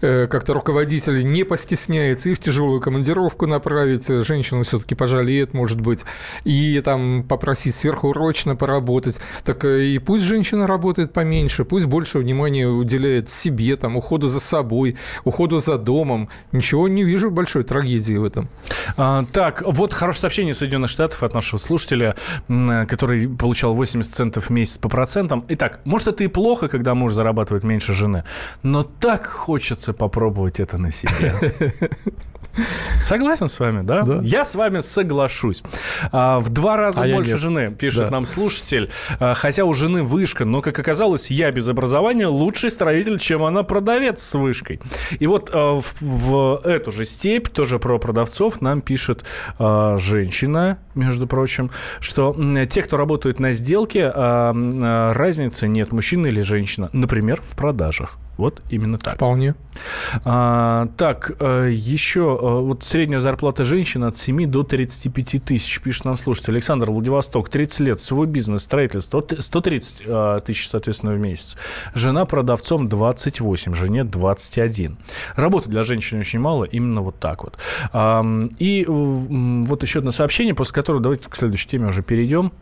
э, 0.00 0.26
как-то 0.26 0.54
руководитель 0.54 1.24
не 1.30 1.44
постесняется 1.44 2.30
и 2.30 2.34
в 2.34 2.38
тяжелую 2.40 2.80
командировку 2.80 3.46
направить, 3.46 4.08
женщину 4.08 4.62
все-таки 4.62 4.94
пожалеет, 4.94 5.54
может 5.54 5.80
быть. 5.80 5.91
Быть, 5.92 6.04
и 6.44 6.80
там 6.80 7.24
попросить 7.28 7.74
сверхурочно 7.74 8.56
поработать. 8.56 9.20
Так 9.44 9.64
э, 9.64 9.84
и 9.84 9.98
пусть 9.98 10.24
женщина 10.24 10.66
работает 10.66 11.12
поменьше, 11.12 11.64
пусть 11.64 11.86
больше 11.86 12.18
внимания 12.18 12.66
уделяет 12.66 13.28
себе, 13.28 13.76
там, 13.76 13.96
уходу 13.96 14.26
за 14.26 14.40
собой, 14.40 14.96
уходу 15.24 15.58
за 15.58 15.78
домом. 15.78 16.28
Ничего 16.52 16.88
не 16.88 17.04
вижу 17.04 17.30
большой 17.30 17.64
трагедии 17.64 18.14
в 18.14 18.24
этом. 18.24 18.48
А, 18.96 19.24
так, 19.32 19.62
вот 19.66 19.92
хорошее 19.92 20.22
сообщение 20.22 20.54
Соединенных 20.54 20.90
Штатов 20.90 21.22
от 21.22 21.34
нашего 21.34 21.58
слушателя, 21.58 22.16
который 22.48 23.28
получал 23.28 23.74
80 23.74 24.12
центов 24.12 24.46
в 24.46 24.50
месяц 24.50 24.78
по 24.78 24.88
процентам. 24.88 25.44
Итак, 25.48 25.80
может, 25.84 26.08
это 26.08 26.24
и 26.24 26.28
плохо, 26.28 26.68
когда 26.68 26.94
муж 26.94 27.12
зарабатывает 27.12 27.64
меньше 27.64 27.92
жены, 27.92 28.24
но 28.62 28.82
так 28.82 29.26
хочется 29.26 29.92
попробовать 29.92 30.60
это 30.60 30.78
на 30.78 30.90
себе. 30.90 31.34
Согласен 33.02 33.48
с 33.48 33.58
вами, 33.58 33.82
да? 33.82 34.02
да? 34.02 34.20
Я 34.22 34.44
с 34.44 34.54
вами 34.54 34.80
соглашусь. 34.80 35.62
А, 36.12 36.40
в 36.40 36.50
два 36.50 36.76
раза 36.76 37.02
а 37.02 37.08
больше 37.08 37.36
жены, 37.38 37.70
пишет 37.72 38.04
да. 38.04 38.10
нам 38.10 38.26
слушатель. 38.26 38.90
А, 39.18 39.34
хотя 39.34 39.64
у 39.64 39.72
жены 39.72 40.02
вышка, 40.02 40.44
но, 40.44 40.60
как 40.60 40.78
оказалось, 40.78 41.30
я 41.30 41.50
без 41.50 41.68
образования 41.68 42.26
лучший 42.26 42.70
строитель, 42.70 43.18
чем 43.18 43.42
она 43.42 43.62
продавец 43.62 44.22
с 44.22 44.34
вышкой. 44.34 44.80
И 45.18 45.26
вот 45.26 45.50
а, 45.52 45.80
в, 45.80 45.94
в 46.00 46.60
эту 46.64 46.90
же 46.90 47.04
степь, 47.04 47.48
тоже 47.48 47.78
про 47.78 47.98
продавцов, 47.98 48.60
нам 48.60 48.80
пишет 48.80 49.24
а, 49.58 49.96
женщина, 49.96 50.78
между 50.94 51.26
прочим, 51.26 51.70
что 52.00 52.36
те, 52.68 52.82
кто 52.82 52.96
работают 52.96 53.40
на 53.40 53.52
сделке, 53.52 54.04
а, 54.06 54.52
а, 54.54 55.12
разницы 55.12 55.68
нет, 55.68 55.92
мужчина 55.92 56.26
или 56.26 56.40
женщина. 56.40 56.90
Например, 56.92 57.40
в 57.42 57.56
продажах. 57.56 58.18
Вот 58.36 58.62
именно 58.70 58.98
так. 58.98 59.14
Вполне. 59.14 59.54
А, 60.24 60.88
так, 60.96 61.32
э, 61.38 61.68
еще 61.70 62.38
вот 62.48 62.82
средняя 62.82 63.20
зарплата 63.20 63.64
женщины 63.64 64.06
от 64.06 64.16
7 64.16 64.46
до 64.50 64.62
35 64.62 65.44
тысяч, 65.44 65.80
пишет 65.80 66.04
нам 66.04 66.16
слушатель. 66.16 66.52
Александр 66.52 66.90
Владивосток, 66.90 67.48
30 67.48 67.80
лет, 67.80 68.00
свой 68.00 68.26
бизнес, 68.26 68.62
строительство, 68.62 69.24
130 69.38 70.02
э, 70.04 70.40
тысяч, 70.44 70.68
соответственно, 70.68 71.12
в 71.12 71.18
месяц. 71.18 71.56
Жена 71.94 72.24
продавцом 72.24 72.88
28, 72.88 73.74
жене 73.74 74.04
21. 74.04 74.96
Работы 75.36 75.70
для 75.70 75.82
женщин 75.82 76.18
очень 76.18 76.40
мало, 76.40 76.64
именно 76.64 77.00
вот 77.00 77.18
так 77.18 77.44
вот. 77.44 77.58
И 78.58 78.84
вот 78.86 79.82
еще 79.82 79.98
одно 80.00 80.10
сообщение, 80.10 80.54
после 80.54 80.74
которого 80.74 81.02
давайте 81.02 81.28
к 81.28 81.36
следующей 81.36 81.68
теме 81.68 81.88
уже 81.88 82.02
перейдем. 82.02 82.52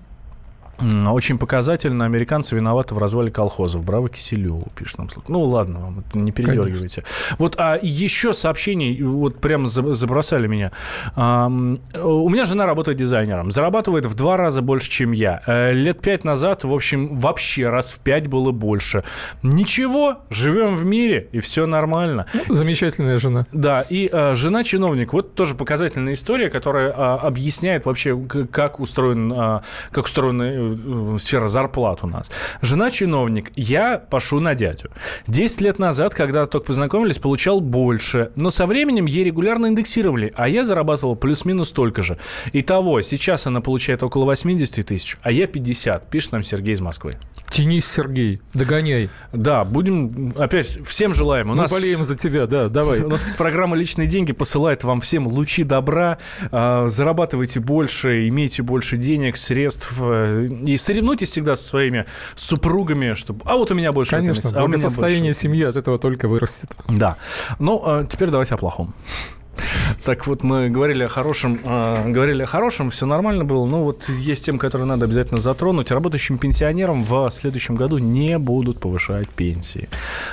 Очень 1.06 1.38
показательно. 1.38 2.04
Американцы 2.04 2.54
виноваты 2.54 2.94
в 2.94 2.98
развале 2.98 3.30
колхозов. 3.30 3.84
Браво 3.84 4.08
Киселеву, 4.08 4.66
пишет 4.76 4.98
нам. 4.98 5.08
Ну, 5.28 5.42
ладно, 5.42 5.80
вам 5.80 6.04
не 6.14 6.32
передергивайте. 6.32 7.02
Конечно. 7.02 7.36
Вот, 7.38 7.54
а 7.58 7.78
еще 7.80 8.32
сообщений, 8.32 9.02
вот 9.02 9.40
прямо 9.40 9.66
забросали 9.66 10.46
меня. 10.46 10.72
У 11.16 12.28
меня 12.28 12.44
жена 12.44 12.66
работает 12.66 12.98
дизайнером. 12.98 13.50
Зарабатывает 13.50 14.06
в 14.06 14.14
два 14.14 14.36
раза 14.36 14.62
больше, 14.62 14.90
чем 14.90 15.12
я. 15.12 15.42
Э, 15.46 15.72
лет 15.72 16.00
пять 16.00 16.24
назад, 16.24 16.64
в 16.64 16.72
общем, 16.72 17.16
вообще 17.18 17.68
раз 17.68 17.92
в 17.92 18.00
пять 18.00 18.28
было 18.28 18.50
больше. 18.52 19.04
Ничего, 19.42 20.18
живем 20.30 20.74
в 20.74 20.84
мире, 20.84 21.28
и 21.32 21.40
все 21.40 21.66
нормально. 21.66 22.26
Ну, 22.48 22.54
замечательная 22.54 23.18
жена. 23.18 23.46
Да, 23.52 23.82
и 23.88 24.08
а, 24.12 24.34
жена 24.34 24.64
чиновник. 24.64 25.12
Вот 25.12 25.34
тоже 25.34 25.54
показательная 25.54 26.14
история, 26.14 26.50
которая 26.50 26.92
а, 26.94 27.16
объясняет 27.16 27.86
вообще, 27.86 28.18
как 28.50 28.80
устроен, 28.80 29.32
а, 29.32 29.62
как 29.90 30.04
устроены 30.04 30.50
Э, 30.60 30.69
сфера 31.18 31.48
зарплат 31.48 32.02
у 32.02 32.06
нас. 32.06 32.30
Жена 32.62 32.90
чиновник, 32.90 33.50
я 33.56 33.98
пошу 33.98 34.40
на 34.40 34.54
дядю. 34.54 34.90
Десять 35.26 35.60
лет 35.60 35.78
назад, 35.78 36.14
когда 36.14 36.46
только 36.46 36.66
познакомились, 36.66 37.18
получал 37.18 37.60
больше, 37.60 38.30
но 38.36 38.50
со 38.50 38.66
временем 38.66 39.06
ей 39.06 39.24
регулярно 39.24 39.66
индексировали, 39.66 40.32
а 40.36 40.48
я 40.48 40.64
зарабатывал 40.64 41.16
плюс-минус 41.16 41.68
столько 41.68 42.02
же. 42.02 42.18
Итого, 42.52 43.00
сейчас 43.00 43.46
она 43.46 43.60
получает 43.60 44.02
около 44.02 44.24
80 44.24 44.86
тысяч, 44.86 45.16
а 45.22 45.32
я 45.32 45.46
50, 45.46 46.10
пишет 46.10 46.32
нам 46.32 46.42
Сергей 46.42 46.74
из 46.74 46.80
Москвы. 46.80 47.12
Тянись, 47.50 47.86
Сергей, 47.86 48.40
догоняй. 48.54 49.10
Да, 49.32 49.64
будем, 49.64 50.32
опять, 50.36 50.78
всем 50.86 51.14
желаем. 51.14 51.46
У 51.50 51.54
Мы 51.54 51.62
нас, 51.62 51.72
болеем 51.72 52.04
за 52.04 52.16
тебя, 52.16 52.46
да, 52.46 52.68
давай. 52.68 53.00
У 53.00 53.08
нас 53.08 53.24
программа 53.36 53.76
«Личные 53.76 54.06
деньги» 54.06 54.32
посылает 54.32 54.84
вам 54.84 55.00
всем 55.00 55.26
лучи 55.26 55.64
добра, 55.64 56.18
а, 56.52 56.88
зарабатывайте 56.88 57.60
больше, 57.60 58.28
имейте 58.28 58.62
больше 58.62 58.96
денег, 58.96 59.36
средств, 59.36 59.98
э, 60.00 60.48
и 60.66 60.76
соревнуйтесь 60.76 61.30
всегда 61.30 61.56
со 61.56 61.64
своими 61.64 62.06
супругами, 62.34 63.14
чтобы... 63.14 63.40
А 63.44 63.56
вот 63.56 63.70
у 63.70 63.74
меня 63.74 63.92
больше... 63.92 64.12
Конечно, 64.12 64.48
этого, 64.48 64.64
а 64.64 64.66
благосостояние 64.66 65.34
семьи 65.34 65.62
от 65.64 65.76
этого 65.76 65.98
только 65.98 66.28
вырастет. 66.28 66.70
Да. 66.88 67.16
Ну, 67.58 67.82
а 67.84 68.04
теперь 68.04 68.28
давайте 68.28 68.54
о 68.54 68.58
плохом. 68.58 68.94
Так 70.04 70.26
вот, 70.26 70.42
мы 70.42 70.70
говорили 70.70 71.04
о 71.04 71.08
хорошем, 71.08 71.60
э, 71.64 72.10
говорили 72.10 72.42
о 72.42 72.46
хорошем, 72.46 72.90
все 72.90 73.06
нормально 73.06 73.44
было. 73.44 73.66
Но 73.66 73.84
вот 73.84 74.08
есть 74.08 74.44
тем, 74.44 74.58
которые 74.58 74.86
надо 74.86 75.06
обязательно 75.06 75.40
затронуть. 75.40 75.90
Работающим 75.90 76.38
пенсионерам 76.38 77.04
в 77.04 77.28
следующем 77.30 77.74
году 77.74 77.98
не 77.98 78.38
будут 78.38 78.80
повышать 78.80 79.28
пенсии. 79.28 79.88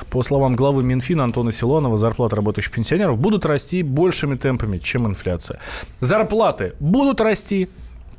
По 0.09 0.23
словам 0.23 0.55
главы 0.55 0.83
Минфина 0.83 1.23
Антона 1.23 1.51
Силонова, 1.51 1.97
зарплаты 1.97 2.35
работающих 2.35 2.71
пенсионеров 2.71 3.17
будут 3.19 3.45
расти 3.45 3.83
большими 3.83 4.35
темпами, 4.35 4.77
чем 4.77 5.07
инфляция. 5.07 5.59
Зарплаты 5.99 6.73
будут 6.79 7.21
расти, 7.21 7.69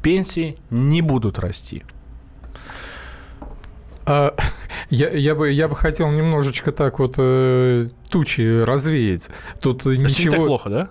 пенсии 0.03 0.57
не 0.71 1.03
будут 1.03 1.39
расти. 1.39 1.85
А, 4.09 4.35
я, 4.91 5.11
я, 5.11 5.35
бы, 5.35 5.51
я 5.51 5.69
бы 5.69 5.77
хотел 5.77 6.11
немножечко 6.11 6.73
так 6.73 6.99
вот 6.99 7.17
э, 7.19 7.89
тучи 8.09 8.63
развеять. 8.63 9.31
Тут 9.61 9.83
Это 9.83 9.97
ничего... 9.97 10.33
Не 10.33 10.39
так 10.39 10.47
плохо, 10.47 10.71
да? 10.71 10.91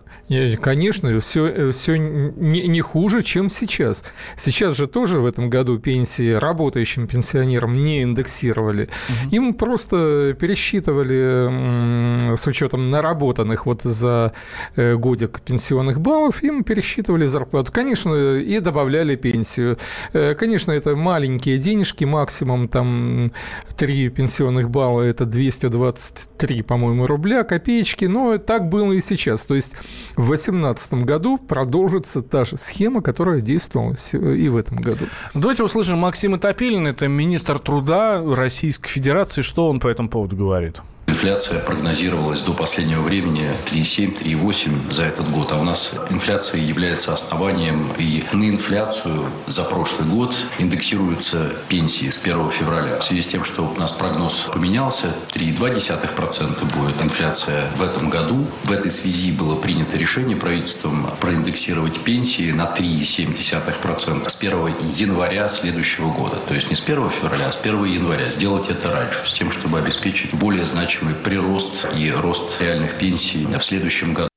Конечно, 0.61 1.19
все, 1.21 1.71
все 1.71 1.95
не, 1.97 2.67
не 2.67 2.81
хуже, 2.81 3.23
чем 3.23 3.49
сейчас. 3.49 4.03
Сейчас 4.35 4.75
же 4.75 4.87
тоже 4.87 5.19
в 5.19 5.25
этом 5.25 5.49
году 5.49 5.79
пенсии 5.79 6.33
работающим 6.33 7.07
пенсионерам 7.07 7.73
не 7.73 8.03
индексировали. 8.03 8.89
Угу. 9.09 9.35
Им 9.35 9.53
просто 9.53 10.35
пересчитывали 10.39 12.35
с 12.35 12.47
учетом 12.47 12.89
наработанных 12.89 13.65
вот 13.65 13.81
за 13.81 14.33
э, 14.75 14.95
годик 14.95 15.39
пенсионных 15.41 15.99
баллов, 15.99 16.43
им 16.43 16.63
пересчитывали 16.63 17.25
зарплату. 17.25 17.71
Конечно, 17.71 18.35
и 18.37 18.59
добавляли 18.59 19.15
пенсию. 19.15 19.77
Э, 20.13 20.35
конечно, 20.35 20.71
это 20.71 20.95
маленькие 20.95 21.57
денежки, 21.57 22.03
максимум 22.05 22.67
там 22.67 23.31
3 23.77 24.09
пенсионных 24.09 24.69
балла, 24.69 25.01
это 25.01 25.25
223, 25.25 26.61
по-моему, 26.63 27.06
рубля, 27.07 27.43
копеечки, 27.43 28.05
но 28.05 28.37
так 28.37 28.69
было 28.69 28.93
и 28.93 29.01
сейчас. 29.01 29.45
То 29.45 29.55
есть 29.55 29.73
в 30.15 30.27
2018 30.27 30.93
году 31.05 31.37
продолжится 31.37 32.21
та 32.21 32.45
же 32.45 32.57
схема, 32.57 33.01
которая 33.01 33.41
действовала 33.41 33.95
и 34.13 34.49
в 34.49 34.57
этом 34.57 34.77
году. 34.77 35.05
Давайте 35.33 35.63
услышим 35.63 35.97
Максима 35.99 36.37
Топилина, 36.37 36.89
это 36.89 37.07
министр 37.07 37.59
труда 37.59 38.21
Российской 38.35 38.89
Федерации. 38.89 39.41
Что 39.41 39.67
он 39.69 39.79
по 39.79 39.87
этому 39.87 40.09
поводу 40.09 40.35
говорит? 40.35 40.81
Инфляция 41.17 41.59
прогнозировалась 41.61 42.41
до 42.41 42.53
последнего 42.53 43.01
времени 43.01 43.49
3,7-3,8 43.71 44.93
за 44.93 45.05
этот 45.05 45.31
год. 45.31 45.51
А 45.53 45.57
у 45.57 45.63
нас 45.63 45.91
инфляция 46.09 46.59
является 46.59 47.13
основанием. 47.13 47.91
И 47.97 48.25
на 48.33 48.49
инфляцию 48.49 49.23
за 49.47 49.63
прошлый 49.63 50.07
год 50.07 50.35
индексируются 50.59 51.53
пенсии 51.69 52.09
с 52.09 52.17
1 52.17 52.49
февраля. 52.49 52.99
В 52.99 53.05
связи 53.05 53.21
с 53.21 53.27
тем, 53.27 53.45
что 53.45 53.63
у 53.63 53.79
нас 53.79 53.93
прогноз 53.93 54.49
поменялся, 54.53 55.15
3,2% 55.33 56.77
будет 56.77 57.01
инфляция 57.01 57.71
в 57.71 57.81
этом 57.81 58.09
году. 58.09 58.45
В 58.65 58.71
этой 58.73 58.91
связи 58.91 59.31
было 59.31 59.55
принято 59.55 59.97
решение 59.97 60.35
правительством 60.35 61.09
проиндексировать 61.21 61.99
пенсии 62.01 62.51
на 62.51 62.65
3,7% 62.77 64.29
с 64.29 64.35
1 64.35 64.75
января 64.97 65.47
следующего 65.47 66.11
года. 66.11 66.35
То 66.47 66.53
есть 66.53 66.69
не 66.69 66.75
с 66.75 66.81
1 66.81 67.09
февраля, 67.09 67.47
а 67.47 67.51
с 67.53 67.59
1 67.59 67.85
января. 67.85 68.29
Сделать 68.29 68.69
это 68.69 68.91
раньше, 68.91 69.25
с 69.25 69.31
тем, 69.31 69.51
чтобы 69.51 69.79
обеспечить 69.79 70.33
более 70.33 70.65
значительный 70.65 70.96
значимый 70.97 71.15
прирост 71.15 71.87
и 71.95 72.11
рост 72.11 72.59
реальных 72.59 72.93
пенсий 72.97 73.45
в 73.45 73.63
следующем 73.63 74.13
году. 74.13 74.29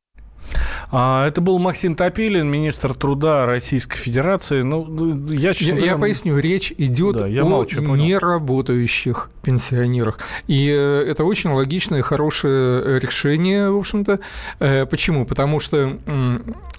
А, 0.92 1.28
это 1.28 1.40
был 1.40 1.58
Максим 1.58 1.94
Топилин, 1.94 2.48
министр 2.48 2.94
труда 2.94 3.46
Российской 3.46 3.96
Федерации. 3.96 4.62
Ну, 4.62 5.28
я, 5.28 5.52
честно 5.52 5.74
я, 5.74 5.76
говоря... 5.76 5.92
я 5.92 5.98
поясню, 5.98 6.38
речь 6.38 6.72
идет 6.76 7.16
да, 7.16 7.28
я 7.28 7.42
о 7.42 7.44
молчу, 7.44 7.80
неработающих 7.80 9.30
пенсионерах. 9.42 10.18
И 10.48 10.68
э, 10.68 11.04
это 11.08 11.24
очень 11.24 11.50
логичное, 11.50 12.02
хорошее 12.02 12.82
э, 12.82 12.98
решение, 12.98 13.70
в 13.70 13.76
общем-то. 13.76 14.18
Э, 14.58 14.86
почему? 14.86 15.26
Потому 15.26 15.60
что 15.60 15.98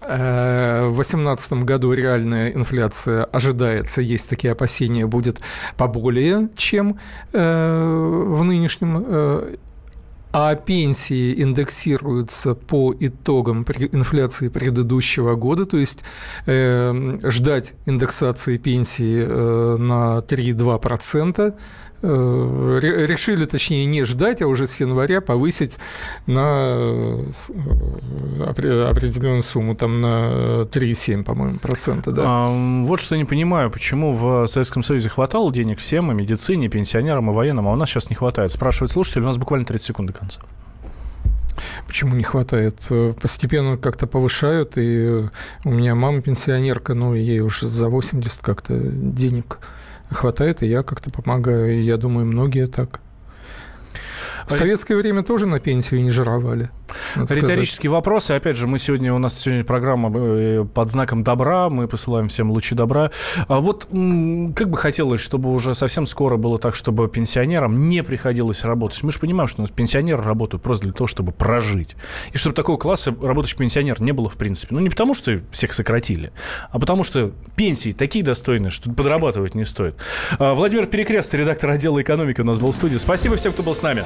в 0.01 0.93
2018 0.95 1.53
году 1.63 1.93
реальная 1.93 2.51
инфляция 2.51 3.23
ожидается, 3.25 4.01
есть 4.01 4.29
такие 4.29 4.51
опасения, 4.51 5.05
будет 5.05 5.41
поболее, 5.77 6.49
чем 6.55 6.99
в 7.31 8.43
нынешнем 8.43 9.57
а 10.33 10.55
пенсии 10.55 11.41
индексируются 11.41 12.55
по 12.55 12.93
итогам 12.99 13.65
инфляции 13.91 14.47
предыдущего 14.47 15.35
года, 15.35 15.65
то 15.65 15.77
есть 15.77 16.03
э, 16.45 17.17
ждать 17.23 17.73
индексации 17.85 18.57
пенсии 18.57 19.25
э, 19.27 19.77
на 19.77 20.19
3-2%, 20.19 21.37
Э, 21.41 21.53
решили, 22.03 23.45
точнее, 23.45 23.85
не 23.85 24.03
ждать, 24.03 24.41
а 24.41 24.47
уже 24.47 24.67
с 24.67 24.79
января 24.79 25.21
повысить 25.21 25.77
на 26.25 27.27
э, 27.27 28.43
определенную 28.43 29.43
сумму, 29.43 29.75
там 29.75 30.01
на 30.01 30.63
3,7, 30.63 31.23
по-моему, 31.23 31.59
процента, 31.59 32.11
да. 32.11 32.23
А, 32.25 32.83
вот 32.83 32.99
что 32.99 33.15
я 33.15 33.19
не 33.19 33.25
понимаю, 33.25 33.69
почему 33.69 34.13
в 34.13 34.47
Советском 34.47 34.83
Союзе 34.83 35.09
хватало 35.09 35.51
денег 35.53 35.79
всем, 35.79 36.11
и 36.11 36.15
медицине, 36.15 36.67
и 36.67 36.69
пенсионерам, 36.69 37.29
и 37.29 37.33
военным, 37.33 37.67
а 37.67 37.71
у 37.71 37.75
нас 37.75 37.89
сейчас 37.89 38.09
не 38.09 38.15
хватает. 38.15 38.51
Спрашивает 38.51 38.91
слушатель, 38.91 39.21
у 39.21 39.25
нас 39.25 39.37
буквально 39.37 39.65
30 39.65 39.85
секунд 39.87 40.07
до 40.11 40.13
конца. 40.17 40.41
Почему 41.85 42.15
не 42.15 42.23
хватает? 42.23 42.79
Постепенно 43.21 43.77
как-то 43.77 44.07
повышают, 44.07 44.73
и 44.77 45.25
у 45.63 45.69
меня 45.69 45.93
мама 45.93 46.21
пенсионерка, 46.21 46.93
но 46.93 47.15
ей 47.15 47.41
уже 47.41 47.67
за 47.67 47.89
80 47.89 48.41
как-то 48.41 48.73
денег 48.75 49.59
хватает, 50.13 50.63
и 50.63 50.67
я 50.67 50.83
как-то 50.83 51.09
помогаю. 51.09 51.73
И 51.73 51.81
я 51.81 51.97
думаю, 51.97 52.25
многие 52.25 52.67
так. 52.67 52.99
В 54.51 54.57
советское 54.57 54.95
время 54.95 55.23
тоже 55.23 55.47
на 55.47 55.59
пенсию 55.59 56.03
не 56.03 56.09
жировали. 56.09 56.69
Риторический 57.15 57.87
вопрос. 57.87 58.29
И 58.29 58.33
опять 58.33 58.57
же, 58.57 58.67
мы 58.67 58.79
сегодня, 58.79 59.13
у 59.13 59.17
нас 59.17 59.39
сегодня 59.39 59.63
программа 59.63 60.11
э, 60.15 60.65
под 60.65 60.89
знаком 60.89 61.23
добра, 61.23 61.69
мы 61.69 61.87
посылаем 61.87 62.27
всем 62.27 62.51
лучи 62.51 62.75
добра. 62.75 63.11
А 63.47 63.59
вот 63.59 63.85
как 63.85 64.69
бы 64.69 64.77
хотелось, 64.77 65.21
чтобы 65.21 65.51
уже 65.53 65.73
совсем 65.73 66.05
скоро 66.05 66.37
было 66.37 66.57
так, 66.57 66.75
чтобы 66.75 67.07
пенсионерам 67.07 67.89
не 67.89 68.03
приходилось 68.03 68.63
работать. 68.63 69.01
Мы 69.03 69.11
же 69.11 69.19
понимаем, 69.19 69.47
что 69.47 69.61
у 69.61 69.63
нас 69.63 69.71
пенсионеры 69.71 70.21
работают 70.21 70.63
просто 70.63 70.85
для 70.85 70.93
того, 70.93 71.07
чтобы 71.07 71.31
прожить. 71.31 71.95
И 72.33 72.37
чтобы 72.37 72.55
такого 72.55 72.77
класса 72.77 73.15
работающий 73.21 73.57
пенсионер 73.57 74.01
не 74.01 74.11
было 74.11 74.29
в 74.29 74.37
принципе. 74.37 74.75
Ну, 74.75 74.81
не 74.81 74.89
потому, 74.89 75.13
что 75.13 75.41
всех 75.51 75.73
сократили, 75.73 76.31
а 76.69 76.79
потому 76.79 77.03
что 77.03 77.31
пенсии 77.55 77.91
такие 77.91 78.23
достойные, 78.23 78.69
что 78.69 78.91
подрабатывать 78.91 79.55
не 79.55 79.63
стоит. 79.63 79.95
А, 80.39 80.53
Владимир 80.53 80.85
Перекрест, 80.87 81.33
редактор 81.33 81.71
отдела 81.71 82.01
экономики 82.01 82.41
у 82.41 82.45
нас 82.45 82.59
был 82.59 82.71
в 82.71 82.75
студии. 82.75 82.97
Спасибо 82.97 83.35
всем, 83.35 83.53
кто 83.53 83.63
был 83.63 83.73
с 83.73 83.81
нами. 83.81 84.05